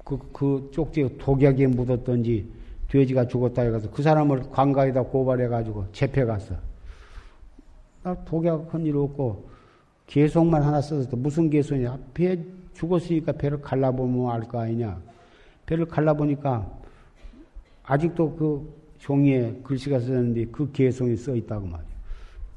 그, 0.03 0.17
그 0.33 0.71
쪽지가 0.73 1.09
독약에 1.19 1.67
묻었던지 1.67 2.49
돼지가 2.87 3.27
죽었다 3.27 3.61
해가지고 3.61 3.93
그 3.93 4.01
사람을 4.01 4.49
관가에다 4.49 5.03
고발해가지고 5.03 5.91
재패갔어. 5.91 6.55
나 8.01 8.15
독약한 8.25 8.85
일 8.85 8.95
없고 8.97 9.49
개송만 10.07 10.63
하나 10.63 10.81
써서 10.81 11.07
무슨 11.15 11.49
개송이냐. 11.49 11.99
배 12.13 12.39
죽었으니까 12.73 13.33
배를 13.33 13.61
갈라보면 13.61 14.31
알 14.31 14.41
거 14.47 14.59
아니냐. 14.59 15.08
배를 15.69 15.85
갈라보니까 15.85 16.67
아직도 17.83 18.35
그 18.35 18.79
종이에 18.97 19.61
글씨가 19.63 19.99
써있는데 19.99 20.45
그 20.45 20.71
개성이 20.71 21.15
써 21.15 21.35
있다고 21.35 21.67
말이야. 21.67 21.89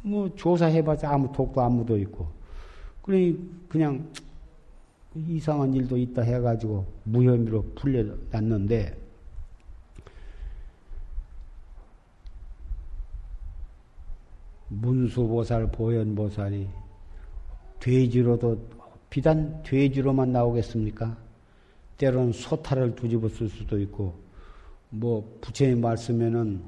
뭐 0.01 0.35
조사해봤자 0.35 1.11
아무 1.11 1.31
독도 1.31 1.61
안 1.61 1.73
묻어 1.73 1.97
있고. 1.99 2.27
그러니 3.03 3.39
그냥 3.69 4.09
이상한 5.15 5.75
일도 5.75 5.99
있다 5.99 6.23
해가지고 6.23 6.87
무혐의로 7.05 7.63
풀려났는데 7.75 8.97
문수보살, 14.71 15.71
보현보살이 15.71 16.67
돼지로도 17.79 18.59
비단 19.11 19.63
돼지로만 19.63 20.33
나오겠습니까? 20.33 21.15
때로는 22.03 22.33
소탈을 22.33 22.97
두집어 22.97 23.29
쓸 23.29 23.49
수도 23.49 23.79
있고 23.79 24.13
뭐 24.91 25.39
부처님 25.41 25.81
말씀에는 25.81 26.61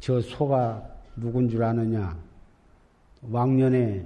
저 0.00 0.20
소가 0.20 0.86
누군 1.16 1.48
줄 1.48 1.64
아느냐 1.64 2.14
왕년에 3.22 4.04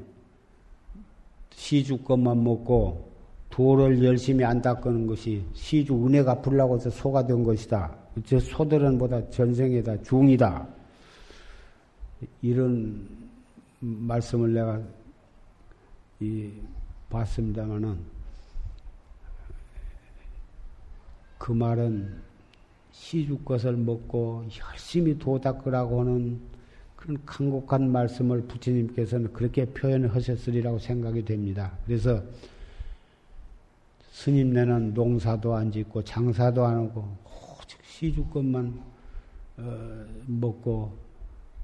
시주 1.51 1.99
것만 2.05 2.45
먹고 2.45 3.11
돌을 3.51 4.05
열심히 4.05 4.45
안 4.45 4.62
닦는 4.62 5.09
것이 5.09 5.45
시주 5.55 6.07
은혜 6.07 6.23
갚으려고 6.23 6.77
해서 6.77 6.89
소가 6.89 7.27
된 7.27 7.43
것이다. 7.43 7.93
저 8.25 8.39
소들은 8.39 8.97
보다 8.97 9.29
전생에다 9.29 10.01
중이다. 10.03 10.68
이런 12.43 13.09
말씀을 13.81 14.55
내가 14.55 14.81
이 16.21 16.49
봤습니다마는 17.09 17.99
그 21.41 21.53
말은 21.53 22.20
시주 22.93 23.38
것을 23.38 23.74
먹고 23.74 24.45
열심히 24.61 25.18
도 25.18 25.41
닦으라고 25.41 26.01
하는 26.01 26.38
그런 26.95 27.18
간곡한 27.24 27.91
말씀을 27.91 28.43
부처님께서는 28.43 29.32
그렇게 29.32 29.64
표현을 29.64 30.14
하셨으리라고 30.14 30.78
생각이 30.78 31.24
됩니다. 31.24 31.72
그래서 31.86 32.22
스님네는 34.12 34.93
농사도 34.93 35.55
안 35.55 35.72
짓고 35.72 36.05
장사도 36.05 36.62
안 36.62 36.76
하고 36.76 37.09
오직 37.59 37.78
시주것만 37.84 38.78
어, 39.57 40.07
먹고 40.26 40.93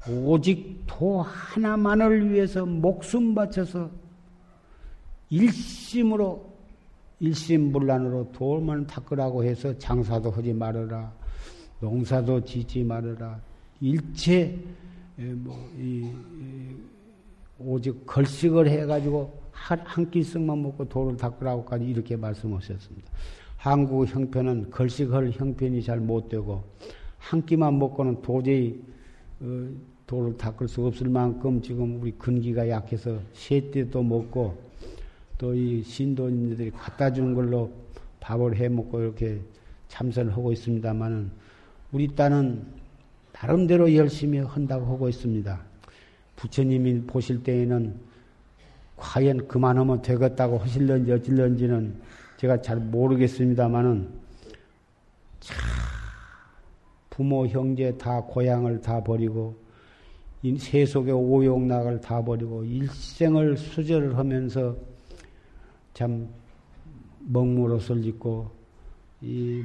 오직 0.09 0.85
도 0.87 1.21
하나만을 1.21 2.33
위해서 2.33 2.65
목숨 2.65 3.35
바쳐서 3.35 3.91
일심으로 5.29 6.56
일심불란으로 7.21 8.33
돌만 8.33 8.87
닦으라고 8.87 9.45
해서 9.45 9.77
장사도 9.79 10.31
하지 10.31 10.53
말아라 10.53 11.13
농사도 11.81 12.45
짓지 12.45 12.85
말아라 12.85 13.41
일체 13.81 14.59
뭐, 15.17 15.71
이, 15.79 16.13
이, 16.41 16.77
오직 17.59 18.05
걸식을 18.07 18.69
해가지고 18.69 19.33
한, 19.51 19.81
한 19.85 20.11
끼씩만 20.11 20.63
먹고 20.63 20.87
돌을 20.89 21.17
닦으라고까지 21.17 21.87
이렇게 21.87 22.17
말씀하셨습니다. 22.17 23.11
한국 23.57 24.07
형편은 24.07 24.71
걸식할 24.71 25.31
형편이 25.33 25.83
잘 25.83 25.99
못 26.01 26.29
되고 26.29 26.63
한 27.19 27.45
끼만 27.45 27.79
먹고는 27.79 28.21
도저히 28.21 28.83
어, 29.41 29.69
돌을 30.07 30.37
닦을 30.37 30.69
수 30.69 30.87
없을 30.87 31.09
만큼 31.09 31.61
지금 31.63 32.01
우리 32.01 32.13
근기가 32.13 32.69
약해서 32.69 33.19
셋때도 33.33 34.03
먹고 34.03 34.66
또 35.39 35.55
이 35.55 35.83
신도님들이 35.83 36.71
갖다 36.71 37.13
주는 37.13 37.35
걸로 37.35 37.71
밥을 38.21 38.57
해 38.57 38.69
먹고 38.69 39.01
이렇게 39.01 39.41
참선을 39.89 40.33
하고 40.33 40.53
있습니다만은 40.53 41.31
우리 41.93 42.15
딸은 42.15 42.65
나름대로 43.33 43.95
열심히 43.95 44.39
한다고 44.39 44.87
하고 44.87 45.09
있습니다. 45.09 45.61
부처님이 46.37 47.03
보실 47.03 47.43
때에는 47.43 47.95
과연 48.97 49.47
그만하면 49.47 50.01
되겠다고 50.03 50.59
하실런지 50.59 51.13
어찔런지는 51.13 52.01
제가 52.39 52.63
잘 52.63 52.79
모르겠습니다만은 52.79 54.09
참 55.41 55.57
부모 57.11 57.47
형제 57.47 57.97
다 57.97 58.21
고향을 58.23 58.81
다 58.81 59.03
버리고 59.03 59.57
세속의 60.59 61.13
오용락을 61.13 62.01
다 62.01 62.25
버리고 62.25 62.65
일생을 62.65 63.57
수절을 63.57 64.17
하면서 64.17 64.77
참 65.97 66.29
먹물옷을 67.21 68.05
입고 68.05 68.51
이 69.23 69.65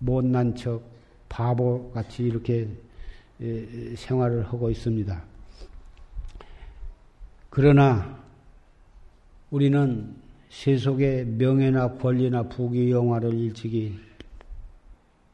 못난 0.00 0.52
척 0.56 0.82
바보 1.28 1.92
같이 1.92 2.24
이렇게 2.24 2.68
생활을 3.94 4.44
하고 4.46 4.68
있습니다. 4.68 5.22
그러나 7.50 8.20
우리는 9.52 10.12
세속의 10.48 11.26
명예나 11.26 11.98
권리나 11.98 12.48
부귀 12.48 12.90
영화를 12.90 13.32
일찍이 13.32 13.96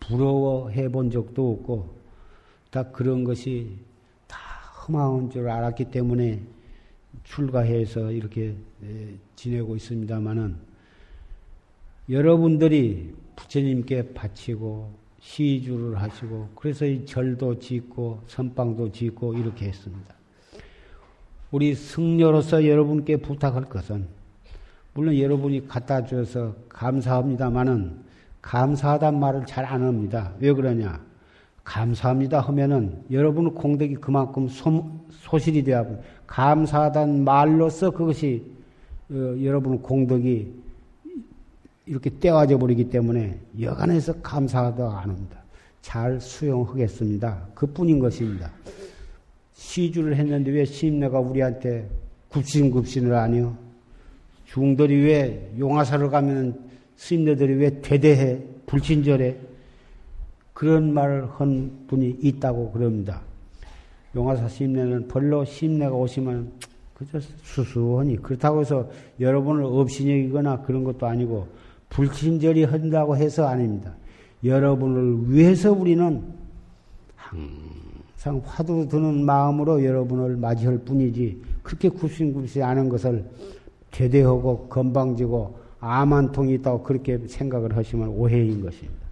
부러워해 0.01 0.91
본 0.91 1.11
적도 1.11 1.51
없고 1.51 1.97
다 2.71 2.83
그런 2.91 3.25
것이 3.25 3.79
다 4.27 4.37
흠한 4.85 5.31
줄 5.31 5.49
알았기 5.49 5.87
때문에 5.87 6.43
출가해서 7.25 8.11
이렇게 8.13 8.55
지내고 9.37 9.77
있습니다만은 9.77 10.57
여러분들이 12.11 13.15
부처님께 13.37 14.13
바치고 14.13 14.93
시주를 15.21 16.01
하시고 16.01 16.49
그래서 16.55 16.85
이 16.85 17.07
절도 17.07 17.59
짓고 17.59 18.23
선방도 18.27 18.91
짓고 18.91 19.35
이렇게 19.35 19.67
했습니다. 19.67 20.15
우리 21.53 21.75
승려로서 21.75 22.67
여러분께 22.67 23.19
부탁할 23.19 23.65
것은 23.67 24.09
물론 24.95 25.17
여러분이 25.17 25.69
갖다 25.69 26.05
주셔서 26.05 26.55
감사합니다마는 26.69 28.03
감사하단 28.43 29.19
말을 29.21 29.47
잘 29.47 29.65
안 29.65 29.83
합니다. 29.83 30.35
왜 30.41 30.53
그러냐? 30.53 31.01
감사합니다 31.65 32.41
하면은 32.41 33.05
여러분 33.13 33.55
공덕이 33.55 33.95
그만큼 33.95 34.49
소, 34.49 35.01
소실이 35.11 35.63
되어 35.63 35.87
감사하단 36.33 37.25
말로서 37.25 37.91
그것이 37.91 38.43
어, 39.11 39.15
여러분 39.43 39.83
공덕이 39.83 40.51
이렇게 41.85 42.11
떼어져 42.19 42.57
버리기 42.57 42.89
때문에 42.89 43.39
여간해서 43.61 44.15
감사하다 44.23 44.83
안 44.83 45.11
합니다. 45.11 45.43
잘 45.83 46.19
수용하겠습니다. 46.21 47.49
그 47.55 47.67
뿐인 47.67 47.99
것입니다. 47.99 48.51
시주를 49.53 50.17
했는데 50.17 50.51
왜 50.53 50.65
시임내가 50.65 51.21
우리한테 51.21 51.87
굽신굽신을 52.31 53.13
아니요? 53.15 53.55
중들이 54.47 55.05
왜 55.05 55.53
용화사를 55.59 56.09
가면 56.09 56.71
스님네들이 56.97 57.55
왜 57.57 57.81
대대해 57.83 58.41
불친절해 58.65 59.37
그런 60.55 60.95
말을 60.95 61.29
한 61.33 61.85
분이 61.89 62.21
있다고 62.23 62.73
그럽니다. 62.73 63.21
용화사 64.15 64.49
심내는 64.49 65.09
벌로 65.09 65.45
심내가 65.45 65.95
오시면 65.95 66.53
그저 66.95 67.21
수수하니 67.43 68.17
그렇다고 68.17 68.61
해서 68.61 68.89
여러분을 69.19 69.65
업신여기거나 69.65 70.63
그런 70.63 70.85
것도 70.85 71.07
아니고 71.07 71.49
불친절히 71.89 72.65
한다고 72.65 73.17
해서 73.17 73.47
아닙니다. 73.47 73.95
여러분을 74.45 75.31
위해서 75.33 75.73
우리는 75.73 76.23
항상 77.17 78.43
화두 78.45 78.89
드는 78.89 79.25
마음으로 79.25 79.85
여러분을 79.85 80.37
맞이할 80.37 80.79
뿐이지 80.79 81.43
그렇게 81.63 81.89
굽신굽신 81.89 82.63
않은 82.63 82.89
것을 82.89 83.25
대대하고 83.91 84.69
건방지고 84.69 85.59
아만통이 85.81 86.55
있다고 86.55 86.83
그렇게 86.83 87.19
생각을 87.27 87.77
하시면 87.77 88.09
오해인 88.09 88.63
것입니다. 88.63 89.03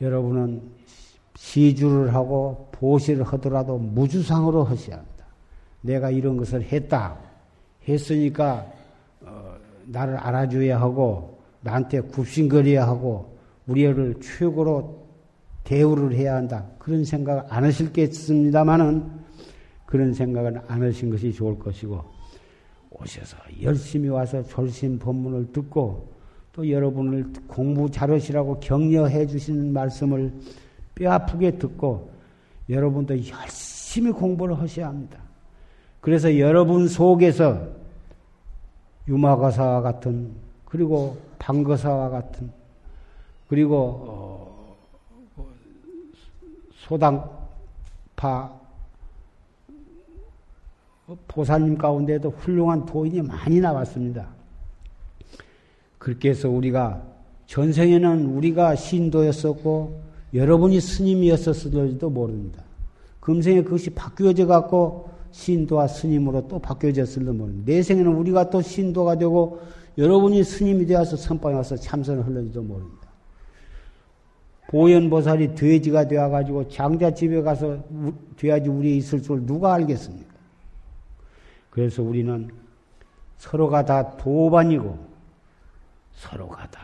여러분은 0.00 0.62
시주를 1.36 2.14
하고 2.14 2.68
보시를 2.72 3.24
하더라도 3.24 3.78
무주상으로 3.78 4.64
하셔야 4.64 4.96
합니다. 4.96 5.26
내가 5.80 6.10
이런 6.10 6.36
것을 6.36 6.62
했다. 6.62 7.16
했으니까 7.88 8.66
나를 9.86 10.16
알아줘야 10.16 10.80
하고 10.80 11.38
나한테 11.60 12.00
굽신거려야 12.00 12.86
하고 12.86 13.36
우리를 13.66 14.20
최고로 14.20 15.04
대우를 15.64 16.14
해야 16.14 16.36
한다. 16.36 16.66
그런 16.78 17.04
생각 17.04 17.52
안 17.52 17.64
하실겠습니다만은 17.64 19.24
그런 19.86 20.12
생각은 20.12 20.60
안 20.66 20.82
하신 20.82 21.10
것이 21.10 21.32
좋을 21.32 21.58
것이고 21.58 22.02
오셔서 22.90 23.36
열심히 23.62 24.08
와서 24.08 24.42
졸심 24.42 24.98
법문을 24.98 25.52
듣고 25.52 26.12
또 26.52 26.70
여러분을 26.70 27.32
공부 27.48 27.90
잘하시라고 27.90 28.60
격려해 28.60 29.26
주시는 29.26 29.72
말씀을 29.72 30.32
뼈 30.94 31.12
아프게 31.12 31.58
듣고 31.58 32.10
여러분도 32.68 33.14
열심히 33.28 34.12
공부를 34.12 34.58
하셔야 34.58 34.88
합니다. 34.88 35.18
그래서 36.00 36.38
여러분 36.38 36.88
속에서 36.88 37.66
유마거사와 39.08 39.82
같은 39.82 40.32
그리고 40.64 41.18
방거사와 41.38 42.10
같은 42.10 42.50
그리고 43.48 44.04
어, 44.06 44.76
소당파 46.72 48.52
보살님 51.28 51.76
가운데도 51.76 52.30
훌륭한 52.30 52.86
도인이 52.86 53.22
많이 53.22 53.60
나왔습니다. 53.60 54.28
그렇게 55.98 56.30
해서 56.30 56.48
우리가 56.48 57.02
전생에는 57.46 58.26
우리가 58.26 58.74
신도였었고 58.74 60.00
여러분이 60.34 60.80
스님이었었을지도 60.80 62.10
모릅니다. 62.10 62.62
금생에 63.20 63.62
그것이 63.62 63.90
바뀌어져 63.90 64.46
갖고 64.46 65.08
신도와 65.30 65.86
스님으로 65.86 66.48
또 66.48 66.58
바뀌어졌을지도 66.58 67.32
모릅니다. 67.32 67.72
내생에는 67.72 68.12
우리가 68.12 68.50
또 68.50 68.60
신도가 68.60 69.16
되고 69.16 69.60
여러분이 69.96 70.42
스님이 70.42 70.86
되어서 70.86 71.16
선방에 71.16 71.54
와서 71.54 71.76
참선을 71.76 72.26
흘러지도 72.26 72.62
모릅니다. 72.62 73.04
보현보살이 74.68 75.54
돼지가 75.54 76.08
되어가지고 76.08 76.68
장자집에 76.68 77.42
가서 77.42 77.78
돼야지 78.36 78.68
우리 78.68 78.96
있을 78.96 79.22
줄 79.22 79.46
누가 79.46 79.74
알겠습니까? 79.74 80.34
그래서 81.70 82.02
우리는 82.02 82.50
서로가 83.38 83.84
다 83.84 84.16
도반이고 84.16 84.98
서로가 86.14 86.68
다 86.70 86.80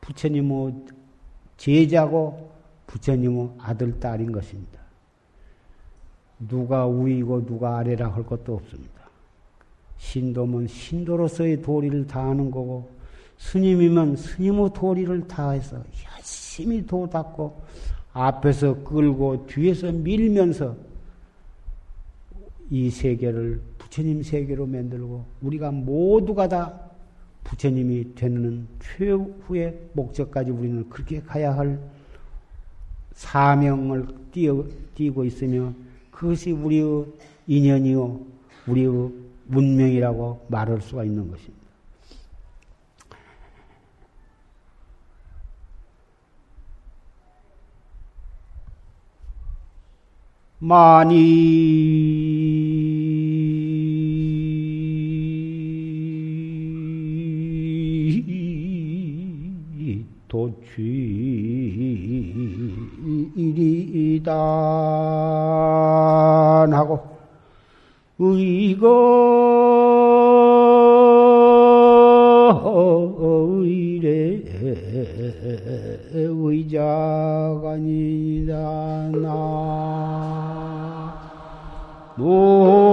부처님의 0.00 0.72
제자고 1.60 2.50
부처님의 2.86 3.50
아들, 3.58 4.00
딸인 4.00 4.32
것입니다. 4.32 4.80
누가 6.48 6.88
위이고 6.88 7.44
누가 7.44 7.76
아래라 7.76 8.08
할 8.08 8.24
것도 8.24 8.54
없습니다. 8.54 9.10
신도면 9.98 10.68
신도로서의 10.68 11.60
도리를 11.60 12.06
다하는 12.06 12.50
거고 12.50 12.88
스님이면 13.36 14.16
스님의 14.16 14.70
도리를 14.74 15.28
다해서 15.28 15.84
열심히 16.16 16.86
도 16.86 17.06
닦고 17.10 17.60
앞에서 18.14 18.82
끌고 18.82 19.46
뒤에서 19.46 19.92
밀면서 19.92 20.74
이 22.70 22.88
세계를 22.88 23.60
부처님 23.76 24.22
세계로 24.22 24.64
만들고 24.64 25.26
우리가 25.42 25.70
모두가 25.70 26.48
다 26.48 26.89
부처님이 27.44 28.14
되는 28.14 28.66
최후의 28.80 29.90
목적까지 29.92 30.50
우리는 30.50 30.88
그렇게 30.88 31.20
가야 31.20 31.56
할 31.56 31.80
사명을 33.14 34.06
띄어, 34.32 34.64
띄고 34.94 35.24
있으며 35.24 35.72
그것이 36.10 36.52
우리의 36.52 37.06
인연이요 37.46 38.20
우리의 38.66 39.10
문명이라고 39.46 40.46
말할 40.48 40.80
수가 40.80 41.04
있는 41.04 41.30
것입니다. 41.30 41.60
많이 50.60 52.29
도취이리단 60.30 60.70
하고 66.72 67.00
의거 68.18 68.86
의래 73.62 74.42
의자가 76.14 77.72
아니다. 77.72 79.10
나이 82.16 82.89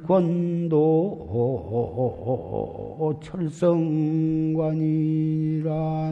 권도 0.09 1.19
철성관이라 3.21 4.51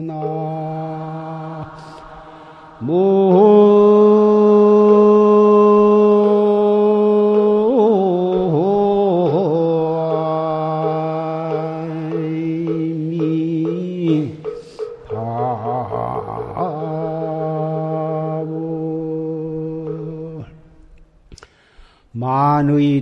나. 0.02 1.72
모 2.80 3.17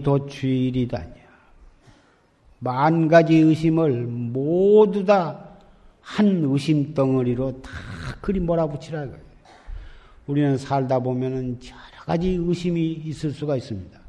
도취일이다냐. 0.07 1.15
만 2.61 3.09
가지 3.09 3.35
의심을 3.35 4.07
모두 4.07 5.05
다 5.05 5.47
한 6.07 6.45
의심 6.45 6.95
덩어리로 6.95 7.61
다 7.63 7.71
그리 8.21 8.39
몰아붙이라 8.39 9.05
이거예요. 9.05 9.27
우리는 10.29 10.57
살다 10.57 11.01
보면은 11.01 11.59
여러 11.65 12.05
가지 12.07 12.31
의심이 12.31 12.93
있을 12.93 13.33
수가 13.33 13.57
있습니다. 13.57 14.01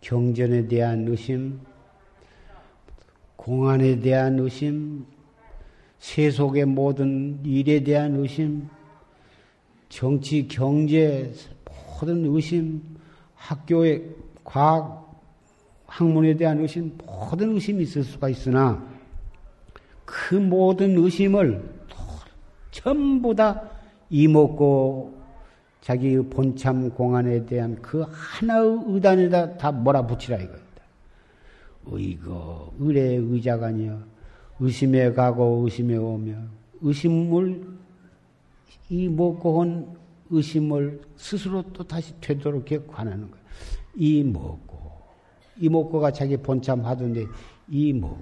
경전에 0.00 0.68
대한 0.68 1.08
의심, 1.08 1.60
공안에 3.34 3.98
대한 3.98 4.38
의심, 4.38 5.04
세속의 5.98 6.66
모든 6.66 7.44
일에 7.44 7.82
대한 7.82 8.14
의심, 8.14 8.68
정치, 9.88 10.46
경제, 10.46 11.32
모든 11.66 12.24
의심, 12.24 12.82
학교의 13.34 14.04
과학, 14.50 15.08
학문에 15.86 16.34
대한 16.34 16.58
의심, 16.58 16.98
모든 17.06 17.52
의심이 17.52 17.84
있을 17.84 18.02
수가 18.02 18.28
있으나 18.28 18.84
그 20.04 20.34
모든 20.34 20.98
의심을 20.98 21.62
전부 22.72 23.32
다 23.32 23.62
이먹고 24.10 25.20
자기 25.80 26.16
본참 26.16 26.90
공안에 26.90 27.46
대한 27.46 27.80
그 27.80 28.04
하나의 28.08 28.82
의단에다 28.88 29.56
다 29.56 29.70
몰아붙이라 29.70 30.38
이겁니다. 30.38 30.82
의거, 31.86 32.72
의례 32.80 33.02
의자가 33.02 33.68
아니여 33.68 34.00
의심에 34.58 35.12
가고 35.12 35.62
의심에 35.64 35.96
오며 35.96 36.34
의심을 36.80 37.68
이 38.88 39.08
먹고 39.08 39.58
온 39.58 39.96
의심을 40.28 41.02
스스로 41.16 41.62
또 41.72 41.84
다시 41.84 42.12
되도록 42.20 42.66
관하는 42.88 43.30
거예요. 43.30 43.40
이 43.94 44.22
먹고 44.24 44.78
이 45.58 45.68
먹고가 45.68 46.12
자기 46.12 46.36
본참 46.36 46.84
하던데 46.84 47.26
이 47.68 47.92
먹고 47.92 48.18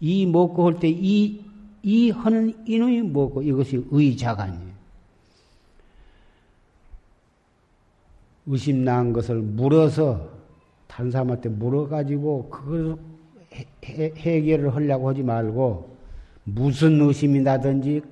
이 0.00 0.26
먹고 0.26 0.66
할 0.66 0.78
때 0.80 0.88
이 0.88 1.50
이 1.82 2.10
하는 2.10 2.52
이놈이 2.66 3.02
뭐고 3.02 3.42
이것이 3.42 3.86
의자가 3.90 4.44
아니에요. 4.44 4.70
의심 8.46 8.84
난 8.84 9.12
것을 9.12 9.36
물어서 9.36 10.28
다른 10.86 11.10
사람한테 11.10 11.48
물어가지고 11.50 12.48
그걸 12.50 12.98
해, 13.84 14.12
해결을 14.16 14.74
하려고 14.74 15.08
하지 15.08 15.22
말고 15.22 15.96
무슨 16.44 17.00
의심이 17.00 17.40
나든지 17.40 18.02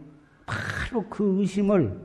바로 0.47 1.05
그 1.09 1.41
의심을 1.41 1.99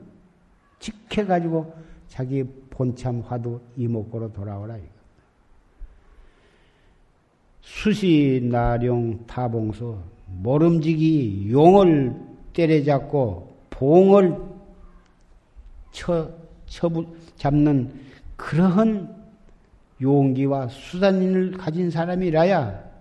지켜가지고 0.80 1.74
자기 2.08 2.44
본참 2.74 3.22
화두 3.22 3.62
이목구로 3.78 4.34
돌아오라. 4.34 4.78
이거. 4.78 4.88
수시 7.62 8.42
나룡 8.52 9.26
타봉소 9.28 10.00
모름지기 10.42 11.50
용을 11.52 12.14
때려잡고 12.52 13.56
봉을 13.70 14.38
쳐, 15.92 16.30
쳐 16.66 16.90
잡는 17.38 17.94
그러한 18.36 19.24
용기와 20.02 20.68
수단을 20.68 21.52
가진 21.52 21.92
사람이라야 21.92 22.92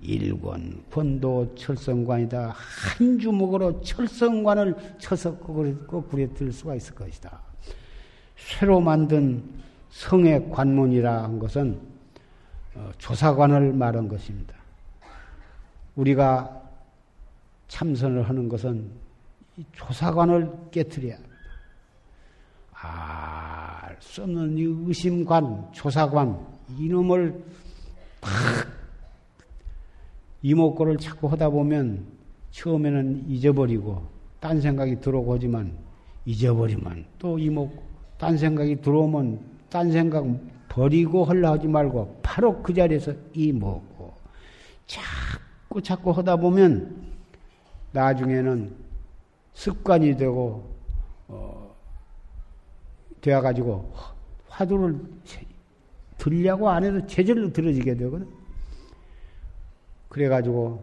일권, 0.00 0.82
권도, 0.90 1.54
철성관이다. 1.56 2.54
한 2.54 3.18
주먹으로 3.18 3.80
철성관을 3.80 4.76
쳐서 4.98 5.36
거꾸로 5.36 6.32
들 6.34 6.52
수가 6.52 6.76
있을 6.76 6.94
것이다. 6.94 7.40
새로 8.36 8.80
만든 8.80 9.42
성의 9.90 10.50
관문이라 10.50 11.24
한 11.24 11.38
것은 11.38 11.80
어, 12.74 12.90
조사관을 12.98 13.72
말한 13.72 14.08
것입니다. 14.08 14.54
우리가 15.94 16.62
참선을 17.68 18.28
하는 18.28 18.48
것은 18.48 18.90
조사관을 19.72 20.52
깨뜨려야 20.70 21.14
합니다. 21.14 21.36
알수 22.72 24.22
없는 24.22 24.58
이 24.58 24.62
의심관, 24.62 25.72
조사관, 25.72 26.38
이놈을 26.78 27.42
팍 28.20 28.30
이목구를 30.42 30.98
자꾸 30.98 31.28
하다 31.28 31.48
보면 31.48 32.06
처음에는 32.50 33.28
잊어버리고 33.28 34.06
딴 34.38 34.60
생각이 34.60 35.00
들어오고 35.00 35.34
하지만 35.34 35.76
잊어버리면 36.26 37.06
또 37.18 37.38
이목 37.38 37.82
딴 38.18 38.36
생각이 38.36 38.80
들어오면 38.80 39.40
딴 39.68 39.90
생각 39.90 40.24
버리고 40.68 41.24
헐라 41.24 41.52
하지 41.52 41.68
말고 41.68 42.20
바로 42.22 42.62
그 42.62 42.72
자리에서 42.72 43.12
이목고 43.34 44.14
자꾸 44.86 45.82
자꾸 45.82 46.10
하다 46.10 46.36
보면 46.36 47.04
나중에는 47.92 48.74
습관이 49.54 50.16
되고 50.16 50.74
어, 51.28 51.74
되어 53.20 53.40
가지고 53.40 53.92
화두를 54.48 55.00
들려고 56.18 56.68
안 56.68 56.84
해도 56.84 57.06
제절로 57.06 57.52
들어지게 57.52 57.94
되거든. 57.96 58.28
그래 60.08 60.28
가지고 60.28 60.82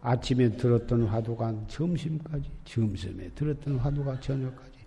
아침에 0.00 0.50
들었던 0.50 1.04
화두가 1.06 1.54
점심까지, 1.66 2.50
점심에 2.64 3.30
들었던 3.30 3.78
화두가 3.78 4.20
저녁까지, 4.20 4.77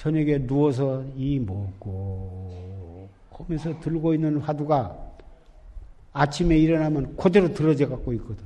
저녁에 0.00 0.38
누워서 0.46 1.04
이 1.14 1.38
먹고 1.38 3.06
하면서 3.32 3.78
들고 3.80 4.14
있는 4.14 4.38
화두가 4.38 4.96
아침에 6.14 6.56
일어나면 6.56 7.16
그대로 7.18 7.52
들어져 7.52 7.86
갖고 7.86 8.14
있거든. 8.14 8.42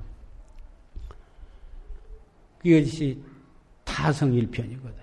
그것이 2.58 3.22
타성일편이거든. 3.84 4.96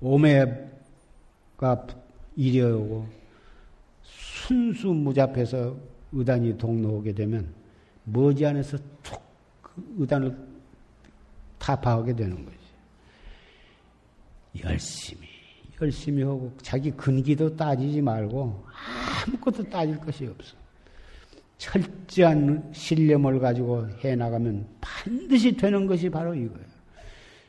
오매가 0.00 1.86
이려오고 2.36 3.06
순수 4.02 4.88
무잡해서 4.88 5.76
의단이 6.10 6.56
동로오게 6.56 7.12
되면 7.12 7.52
머지않아서 8.04 8.78
툭그 9.02 9.96
의단을 9.98 10.34
타파하게 11.58 12.16
되는 12.16 12.42
거지. 12.46 12.56
열심히, 14.64 15.35
열심히 15.80 16.22
하고 16.22 16.52
자기 16.62 16.90
근기도 16.90 17.54
따지지 17.54 18.00
말고 18.00 18.64
아무것도 19.26 19.64
따질 19.64 19.98
것이 19.98 20.26
없어. 20.26 20.56
철저한 21.58 22.70
신념을 22.72 23.38
가지고 23.38 23.88
해 24.04 24.14
나가면 24.14 24.66
반드시 24.80 25.52
되는 25.56 25.86
것이 25.86 26.08
바로 26.08 26.34
이거예요. 26.34 26.66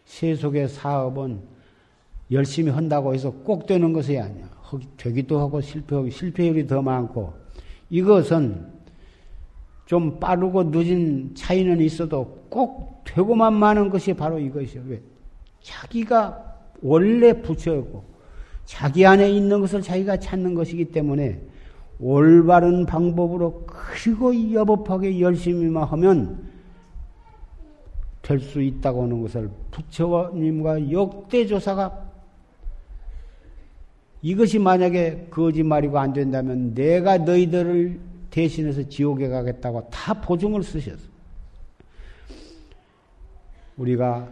세속의 0.05 0.69
사업은 0.69 1.41
열심히 2.31 2.71
한다고 2.71 3.13
해서 3.13 3.31
꼭 3.31 3.65
되는 3.65 3.93
것이 3.93 4.17
아니야. 4.17 4.49
되기도 4.97 5.39
하고 5.39 5.61
실패하고 5.61 6.09
실패율이 6.09 6.67
더 6.67 6.81
많고 6.81 7.33
이것은 7.89 8.67
좀 9.85 10.19
빠르고 10.19 10.65
늦은 10.65 11.33
차이는 11.35 11.79
있어도 11.79 12.45
꼭 12.49 13.03
되고만 13.05 13.53
마는 13.53 13.89
것이 13.89 14.13
바로 14.13 14.37
이것이요. 14.37 14.83
왜? 14.87 15.01
자기가 15.61 16.55
원래 16.81 17.41
부처였고 17.41 18.16
자기 18.67 19.05
안에 19.05 19.31
있는 19.31 19.61
것을 19.61 19.81
자기가 19.81 20.17
찾는 20.17 20.53
것이기 20.53 20.91
때문에 20.91 21.41
올바른 21.99 22.85
방법으로 22.85 23.65
그리고 23.65 24.53
여법하게 24.53 25.21
열심히만 25.21 25.85
하면 25.85 26.45
될 28.21 28.41
수 28.41 28.61
있다고 28.61 29.03
하는 29.03 29.21
것을 29.21 29.49
부처님과 29.71 30.91
역대조사가 30.91 32.07
이것이 34.21 34.59
만약에 34.59 35.27
거짓말이고 35.31 35.97
안 35.97 36.11
된다면 36.11 36.73
내가 36.73 37.19
너희들을 37.19 37.97
대신해서 38.29 38.89
지옥에 38.89 39.29
가겠다고 39.29 39.89
다 39.89 40.13
보증을 40.13 40.61
쓰셨어. 40.61 41.07
우리가 43.77 44.27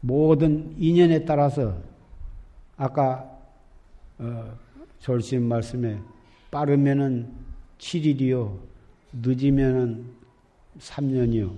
모든 0.00 0.74
인연에 0.76 1.24
따라서 1.24 1.93
아까 2.76 3.30
어, 4.18 4.56
절심 5.00 5.44
말씀에 5.44 5.98
빠르면은 6.50 7.32
7일이요, 7.78 8.58
늦으면은 9.12 10.06
3년이요 10.78 11.52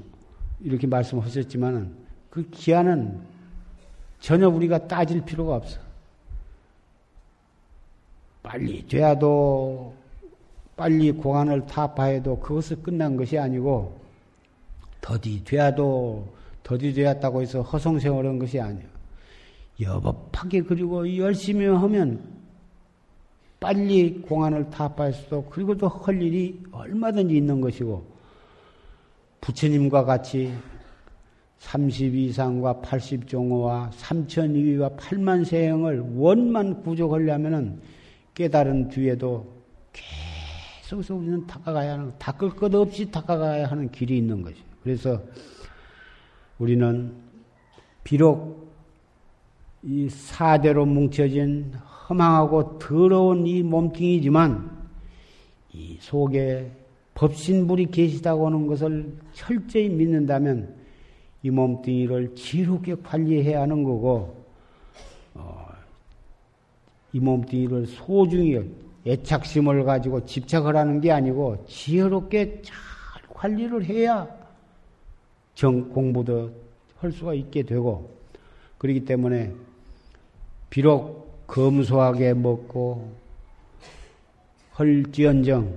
이렇게 0.61 0.87
말씀하셨지만은 0.87 1.95
그 2.31 2.49
기한은 2.51 3.21
전혀 4.21 4.49
우리가 4.49 4.89
따질 4.89 5.25
필요가 5.25 5.57
없어. 5.57 5.79
빨리 8.43 8.87
돼야도 8.87 9.95
빨리 10.77 11.13
공안을 11.13 11.67
타파해도 11.67 12.41
그것을 12.41 12.83
끝난 12.83 13.17
것이 13.17 13.39
아니고 13.39 13.99
더디 15.01 15.45
돼야도 15.45 16.29
더디 16.63 16.93
되었다고 16.95 17.43
해서 17.43 17.63
허송세월한 17.63 18.39
것이 18.39 18.61
아니야. 18.61 18.96
여법하게 19.81 20.63
그리고 20.63 21.17
열심히 21.17 21.67
하면 21.67 22.37
빨리 23.61 24.21
공안을 24.23 24.71
타파했어도 24.71 25.45
그리고 25.51 25.77
또 25.77 25.89
할 25.89 26.21
일이 26.23 26.63
얼마든지 26.71 27.37
있는 27.37 27.61
것이고 27.61 28.07
부처님과 29.41 30.05
같이 30.05 30.53
30 31.59 32.15
이상과 32.15 32.81
80 32.81 33.27
종호와 33.27 33.91
3천 33.91 34.55
위와 34.55 34.91
8만 34.91 35.45
세형을 35.45 36.01
원만 36.17 36.83
구족하려면은 36.83 37.81
깨달은 38.35 38.89
뒤에도 38.89 39.47
계속해서 40.83 41.15
우리는 41.15 41.47
닦아가야 41.47 41.95
하는, 41.95 42.13
닦을 42.19 42.51
것 42.51 42.75
없이 42.75 43.11
닦아가야 43.11 43.67
하는 43.67 43.91
길이 43.91 44.19
있는 44.19 44.43
것이. 44.43 44.57
그래서 44.83 45.21
우리는 46.59 47.15
비록 48.05 48.66
이 49.89 50.09
사대로 50.09 50.85
뭉쳐진 50.85 51.73
허망하고 52.09 52.81
더러운 52.81 53.47
이 53.47 53.63
몸뚱이지만 53.63 54.69
이 55.73 55.97
속에 56.01 56.73
법신불이 57.15 57.87
계시다고 57.87 58.47
하는 58.47 58.67
것을 58.67 59.17
철저히 59.33 59.89
믿는다면 59.89 60.75
이 61.45 61.51
몸뚱이를 61.51 62.35
지롭게 62.35 62.97
관리해야 62.97 63.61
하는 63.61 63.85
거고 63.85 64.45
어, 65.35 65.69
이 67.13 67.21
몸뚱이를 67.21 67.87
소중히 67.87 68.61
애착심을 69.07 69.85
가지고 69.85 70.27
집착을 70.27 70.75
하는 70.75 71.01
게 71.01 71.13
아니고 71.13 71.65
지혜롭게 71.69 72.63
잘 72.63 72.77
관리를 73.29 73.85
해야 73.85 74.27
정 75.55 75.89
공부도 75.91 76.51
할 76.99 77.13
수가 77.13 77.35
있게 77.35 77.63
되고 77.63 78.11
그렇기 78.79 79.05
때문에 79.05 79.55
비록 80.71 81.47
검소하게 81.47 82.35
먹고 82.35 83.13
헐지언정 84.79 85.77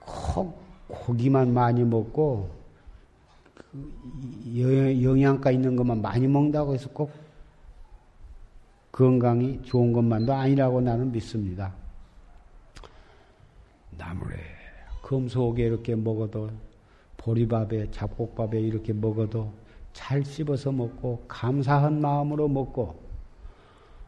꼭 0.00 0.60
고기만 0.88 1.52
많이 1.52 1.84
먹고 1.84 2.50
그 3.54 5.02
영양가 5.02 5.50
있는 5.50 5.76
것만 5.76 6.02
많이 6.02 6.26
먹는다고 6.26 6.74
해서 6.74 6.88
꼭 6.90 7.10
건강이 8.92 9.62
좋은 9.62 9.92
것만도 9.92 10.32
아니라고 10.32 10.80
나는 10.80 11.12
믿습니다. 11.12 11.72
나물에 13.90 14.36
금속에 15.02 15.64
이렇게 15.64 15.94
먹어도 15.94 16.50
보리밥에 17.16 17.90
잡곡밥에 17.90 18.60
이렇게 18.60 18.92
먹어도 18.92 19.52
잘 19.92 20.24
씹어서 20.24 20.72
먹고 20.72 21.24
감사한 21.28 22.00
마음으로 22.00 22.48
먹고 22.48 23.05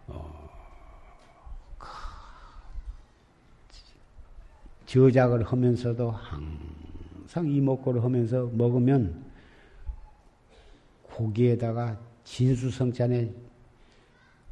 어, 0.08 0.48
저작을 4.86 5.44
하면서도 5.44 6.10
항상 6.10 7.46
이목구를 7.46 8.02
하면서 8.02 8.46
먹으면 8.52 9.24
고기에다가 11.02 11.98
진수성찬에 12.24 13.32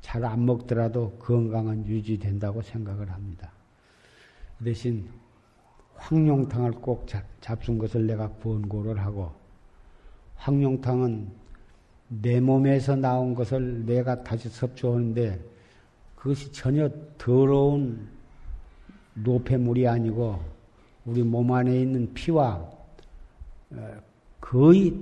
잘 0.06 0.24
안 0.24 0.46
먹더라도 0.46 1.10
건강은 1.18 1.86
유지된다고 1.86 2.62
생각을 2.62 3.10
합니다. 3.10 3.50
그 4.56 4.64
대신 4.64 5.08
황룡탕을 5.96 6.72
꼭 6.72 7.06
잡순 7.40 7.76
것을 7.76 8.06
내가 8.06 8.28
권고를 8.34 9.00
하고 9.00 9.32
황룡탕은 10.36 11.45
내 12.08 12.40
몸에서 12.40 12.96
나온 12.96 13.34
것을 13.34 13.84
내가 13.84 14.22
다시 14.22 14.48
섭취하는데 14.48 15.40
그것이 16.14 16.52
전혀 16.52 16.88
더러운 17.18 18.08
노폐물이 19.14 19.86
아니고 19.86 20.40
우리 21.04 21.22
몸 21.22 21.52
안에 21.52 21.80
있는 21.80 22.12
피와 22.14 22.76
어, 23.70 24.00
거의 24.40 24.94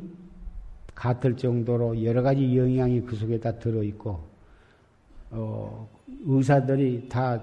같을 0.95 1.37
정도로 1.37 2.03
여러 2.05 2.23
가지 2.23 2.57
영양이 2.57 3.01
그 3.03 3.17
속에 3.17 3.39
다 3.39 3.59
들어있고, 3.59 4.21
어, 5.33 5.89
의사들이 6.25 7.09
다 7.09 7.43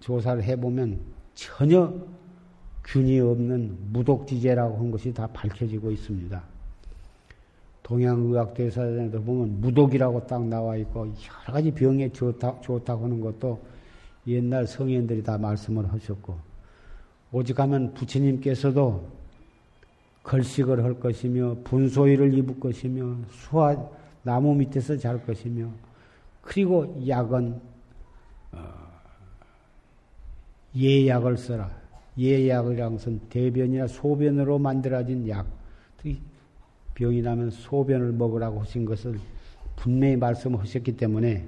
조사를 0.00 0.42
해보면 0.42 0.98
전혀 1.34 1.92
균이 2.84 3.20
없는 3.20 3.76
무독지제라고 3.92 4.78
한 4.78 4.90
것이 4.90 5.12
다 5.12 5.26
밝혀지고 5.26 5.90
있습니다. 5.90 6.42
동양의학대사전에도 7.86 9.22
보면 9.22 9.60
무독이라고 9.60 10.26
딱 10.26 10.44
나와 10.44 10.76
있고 10.76 11.06
여러 11.06 11.52
가지 11.52 11.70
병에 11.70 12.10
좋다, 12.10 12.60
좋다고 12.60 13.04
하는 13.04 13.20
것도 13.20 13.60
옛날 14.26 14.66
성인들이 14.66 15.22
다 15.22 15.38
말씀을 15.38 15.92
하셨고 15.92 16.36
오직 17.30 17.60
하면 17.60 17.94
부처님께서도 17.94 19.06
걸식을 20.24 20.82
할 20.82 20.98
것이며 20.98 21.58
분소위를 21.62 22.34
입을 22.34 22.58
것이며 22.58 23.18
수화 23.30 23.76
나무 24.24 24.52
밑에서 24.56 24.96
잘 24.96 25.24
것이며 25.24 25.68
그리고 26.42 27.00
약은 27.06 27.60
어, 28.50 28.58
예약을 30.76 31.36
써라. 31.36 31.70
예약이란 32.18 32.92
것은 32.92 33.20
대변이나 33.28 33.86
소변으로 33.86 34.58
만들어진 34.58 35.28
약. 35.28 35.46
병이 36.96 37.20
나면 37.20 37.50
소변을 37.50 38.12
먹으라고 38.12 38.60
하신 38.60 38.86
것을 38.86 39.20
분명히 39.76 40.16
말씀하셨기 40.16 40.96
때문에 40.96 41.46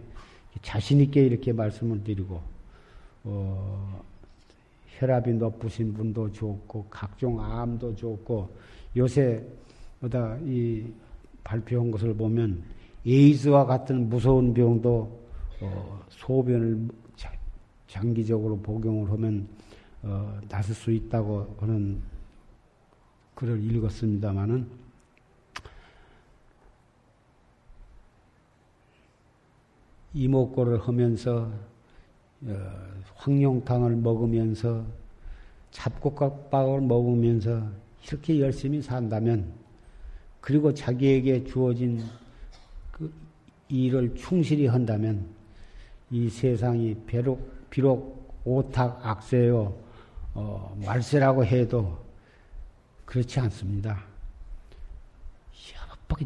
자신 0.61 1.01
있게 1.01 1.25
이렇게 1.25 1.53
말씀을 1.53 2.05
드리고 2.05 2.41
어, 3.25 4.03
혈압이 4.99 5.33
높으신 5.33 5.95
분도 5.95 6.31
좋고 6.31 6.87
각종 6.91 7.41
암도 7.43 7.97
좋고 7.97 8.55
요새 8.97 9.43
보다 10.01 10.37
이 10.45 10.85
발표한 11.43 11.91
것을 11.91 12.15
보면 12.15 12.63
에이즈와 13.07 13.65
같은 13.65 14.09
무서운 14.09 14.53
병도 14.53 15.19
어, 15.63 16.03
소변을 16.11 16.89
자, 17.17 17.33
장기적으로 17.87 18.59
복용을 18.59 19.11
하면 19.13 19.49
어, 20.03 20.39
나설 20.47 20.75
수 20.75 20.93
있다고 20.93 21.57
하는 21.59 22.03
글을 23.35 23.65
읽었습니다마는 23.65 24.88
이목고를 30.15 30.81
하면서 30.81 31.51
어, 32.43 32.71
황룡탕을 33.17 33.97
먹으면서 33.97 34.85
잡곡밥을 35.71 36.81
먹으면서 36.81 37.63
이렇게 38.07 38.41
열심히 38.41 38.81
산다면 38.81 39.53
그리고 40.41 40.73
자기에게 40.73 41.45
주어진 41.45 42.05
그 42.91 43.13
일을 43.69 44.15
충실히 44.15 44.67
한다면 44.67 45.27
이 46.11 46.29
세상이 46.29 46.97
비록, 47.07 47.69
비록 47.69 48.41
오탁 48.45 49.05
악세요 49.05 49.75
어, 50.35 50.77
말세라고 50.85 51.45
해도 51.45 51.99
그렇지 53.05 53.41
않습니다. 53.41 54.09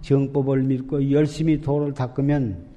정법을 0.00 0.62
믿고 0.62 1.10
열심히 1.10 1.60
도를 1.60 1.92
닦으면 1.92 2.71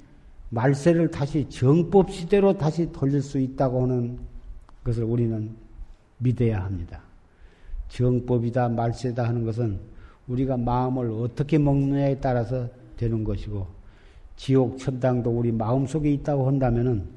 말세를 0.50 1.12
다시 1.12 1.48
정법 1.50 2.12
시대로 2.12 2.58
다시 2.58 2.92
돌릴 2.92 3.22
수 3.22 3.40
있다고 3.40 3.84
하는 3.84 4.20
것을 4.84 5.04
우리는 5.04 5.52
믿어야 6.18 6.64
합니다. 6.64 7.02
정법이다, 7.90 8.70
말세다 8.70 9.28
하는 9.28 9.44
것은 9.44 9.80
우리가 10.28 10.58
마음을 10.58 11.12
어떻게 11.12 11.58
먹느냐에 11.58 12.20
따라서 12.20 12.68
되는 12.98 13.24
것이고, 13.24 13.68
지옥, 14.36 14.78
천당도 14.78 15.30
우리 15.30 15.52
마음 15.52 15.86
속에 15.86 16.12
있다고 16.12 16.48
한다면은 16.48 17.08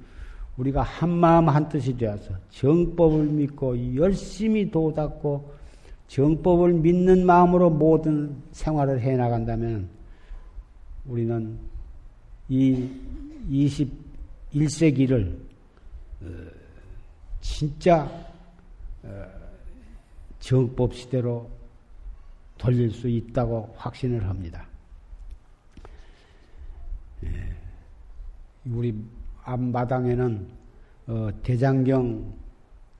우리가 0.57 0.83
한 0.83 1.11
마음 1.11 1.49
한 1.49 1.68
뜻이 1.68 1.97
되어서 1.97 2.35
정법을 2.51 3.24
믿고 3.26 3.95
열심히 3.97 4.70
도닦고 4.70 5.53
정법을 6.09 6.72
믿는 6.72 7.24
마음으로 7.24 7.70
모든 7.70 8.35
생활을 8.51 9.01
해 9.01 9.16
나간다면 9.16 9.89
우리는 11.07 11.57
이 12.49 12.88
21세기를 13.51 15.36
어, 16.22 16.26
진짜 17.40 18.11
어, 19.03 19.26
정법 20.40 20.94
시대로 20.94 21.51
돌릴 22.57 22.90
수 22.90 23.09
있다고 23.09 23.74
확신을 23.76 24.26
합니다. 24.26 24.66
예. 27.24 27.55
우리 28.66 28.94
앞마당에는 29.44 30.49
어, 31.09 31.30
대장경 31.42 32.32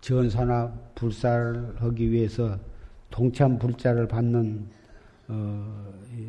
전사나 0.01 0.73
불사를 0.95 1.83
하기 1.83 2.11
위해서 2.11 2.59
동참 3.11 3.59
불자를 3.59 4.07
받는 4.07 4.79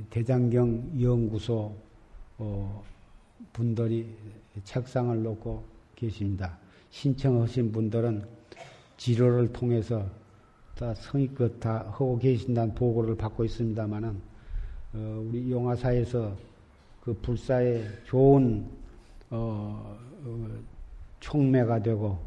대장경 0.09 0.99
연구소 0.99 1.75
분들이 3.53 4.15
책상을 4.63 5.21
놓고 5.23 5.63
계십니다. 5.95 6.57
신청하신 6.91 7.71
분들은 7.71 8.25
지로를 8.97 9.51
통해서 9.51 10.05
다 10.75 10.93
성의껏 10.93 11.59
다 11.59 11.85
하고 11.91 12.17
계신다는 12.17 12.73
보고를 12.73 13.15
받고 13.15 13.43
있습니다만은 13.45 14.21
어, 14.93 15.25
우리 15.27 15.51
용화사에서 15.51 16.35
그 17.01 17.13
불사에 17.21 17.85
좋은 18.05 18.65
어, 19.29 19.97
어, 20.23 20.47
총매가 21.19 21.83
되고 21.83 22.17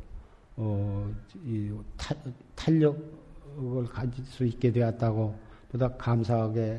어, 0.56 1.12
이 1.44 1.72
타, 1.96 2.14
탄력을 2.54 3.84
가질 3.90 4.24
수 4.24 4.44
있게 4.44 4.70
되었다고 4.70 5.34
보다 5.70 5.88
감사하게 5.96 6.78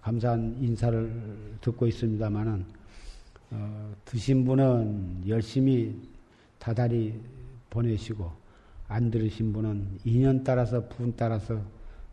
감사한 0.00 0.56
인사를 0.60 1.56
듣고 1.60 1.86
있습니다만은 1.86 2.64
어, 3.50 3.94
드신 4.04 4.44
분은 4.44 5.24
열심히 5.28 5.96
다달이 6.58 7.20
보내시고 7.70 8.30
안 8.88 9.10
들으신 9.10 9.52
분은 9.52 10.00
인연 10.04 10.42
따라서 10.42 10.86
분 10.88 11.14
따라서 11.16 11.60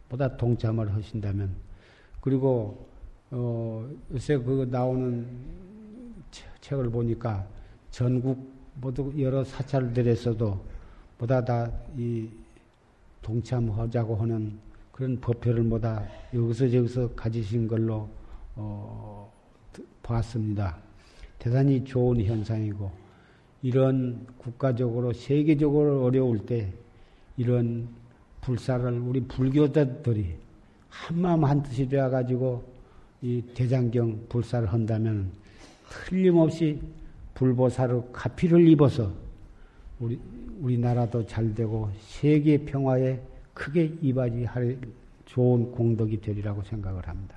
보다 0.08 0.36
동참을 0.38 0.94
하신다면 0.94 1.56
그리고 2.22 2.88
어, 3.32 3.90
요새 4.12 4.38
그 4.38 4.68
나오는 4.70 5.28
책을 6.62 6.90
보니까 6.90 7.48
전국 7.92 8.52
모두 8.76 9.14
여러 9.18 9.44
사찰들에서도 9.44 10.66
보다 11.18 11.44
다 11.44 11.72
이 11.98 12.30
동참하자고 13.22 14.16
하는 14.16 14.58
그런 15.00 15.18
법표를 15.22 15.64
모다 15.64 16.06
여기서 16.34 16.68
저기서 16.68 17.12
가지신 17.12 17.70
걸로 17.70 18.10
어, 18.58 19.32
봤습니다. 20.04 20.78
대단히 21.38 21.86
좋은 21.86 22.22
현상이고 22.22 22.92
이런 23.62 24.28
국가적으로 24.38 25.14
세계적으로 25.14 26.04
어려울 26.04 26.46
때 26.46 26.74
이런 27.38 27.88
불사를 28.42 28.92
우리 29.00 29.22
불교자들이 29.22 30.36
한마음 30.90 31.46
한뜻이 31.46 31.88
되어 31.88 32.10
가지고 32.10 32.62
이 33.22 33.42
대장경 33.54 34.26
불사를 34.28 34.68
한다면 34.68 35.32
틀림없이 35.90 36.78
불보사로 37.36 38.12
가피를 38.12 38.68
입어서 38.68 39.10
우리 40.02 40.20
우리나라도 40.60 41.26
잘 41.26 41.56
되고 41.56 41.90
세계 42.02 42.58
평화에 42.58 43.29
크게 43.60 43.98
이바지할 44.02 44.80
좋은 45.26 45.70
공덕이 45.74 46.22
되리라고 46.22 46.64
생각을 46.64 47.06
합니다. 47.06 47.36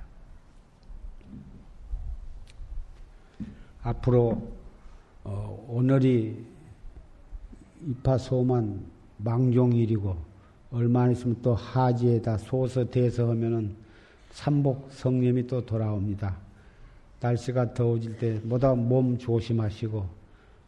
앞으로 3.81 4.41
어, 5.25 5.65
오늘이 5.67 6.45
입하소만 7.85 8.85
망종일이고 9.17 10.15
얼마 10.71 11.09
있으면 11.09 11.35
또 11.41 11.55
하지에다 11.55 12.37
소서 12.37 12.89
대서하면은 12.89 13.75
삼복 14.31 14.91
성념이 14.91 15.45
또 15.47 15.65
돌아옵니다. 15.65 16.37
날씨가 17.19 17.73
더워질 17.73 18.17
때 18.17 18.39
모두 18.43 18.73
몸 18.75 19.17
조심하시고 19.17 20.07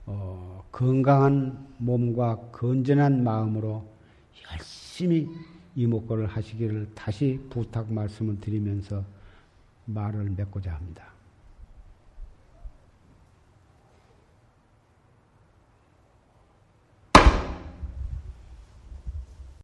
어, 0.08 0.64
건강한 0.72 1.66
몸과 1.78 2.36
건전한 2.51 3.24
마음으로 3.24 3.86
열심히 4.96 5.28
이목구를 5.76 6.26
하시기를 6.28 6.91
다시 6.96 7.38
부탁 7.50 7.91
말씀을 7.91 8.39
드리면서 8.39 9.04
말을 9.84 10.30
맺고자 10.38 10.74
합니다. 10.74 11.14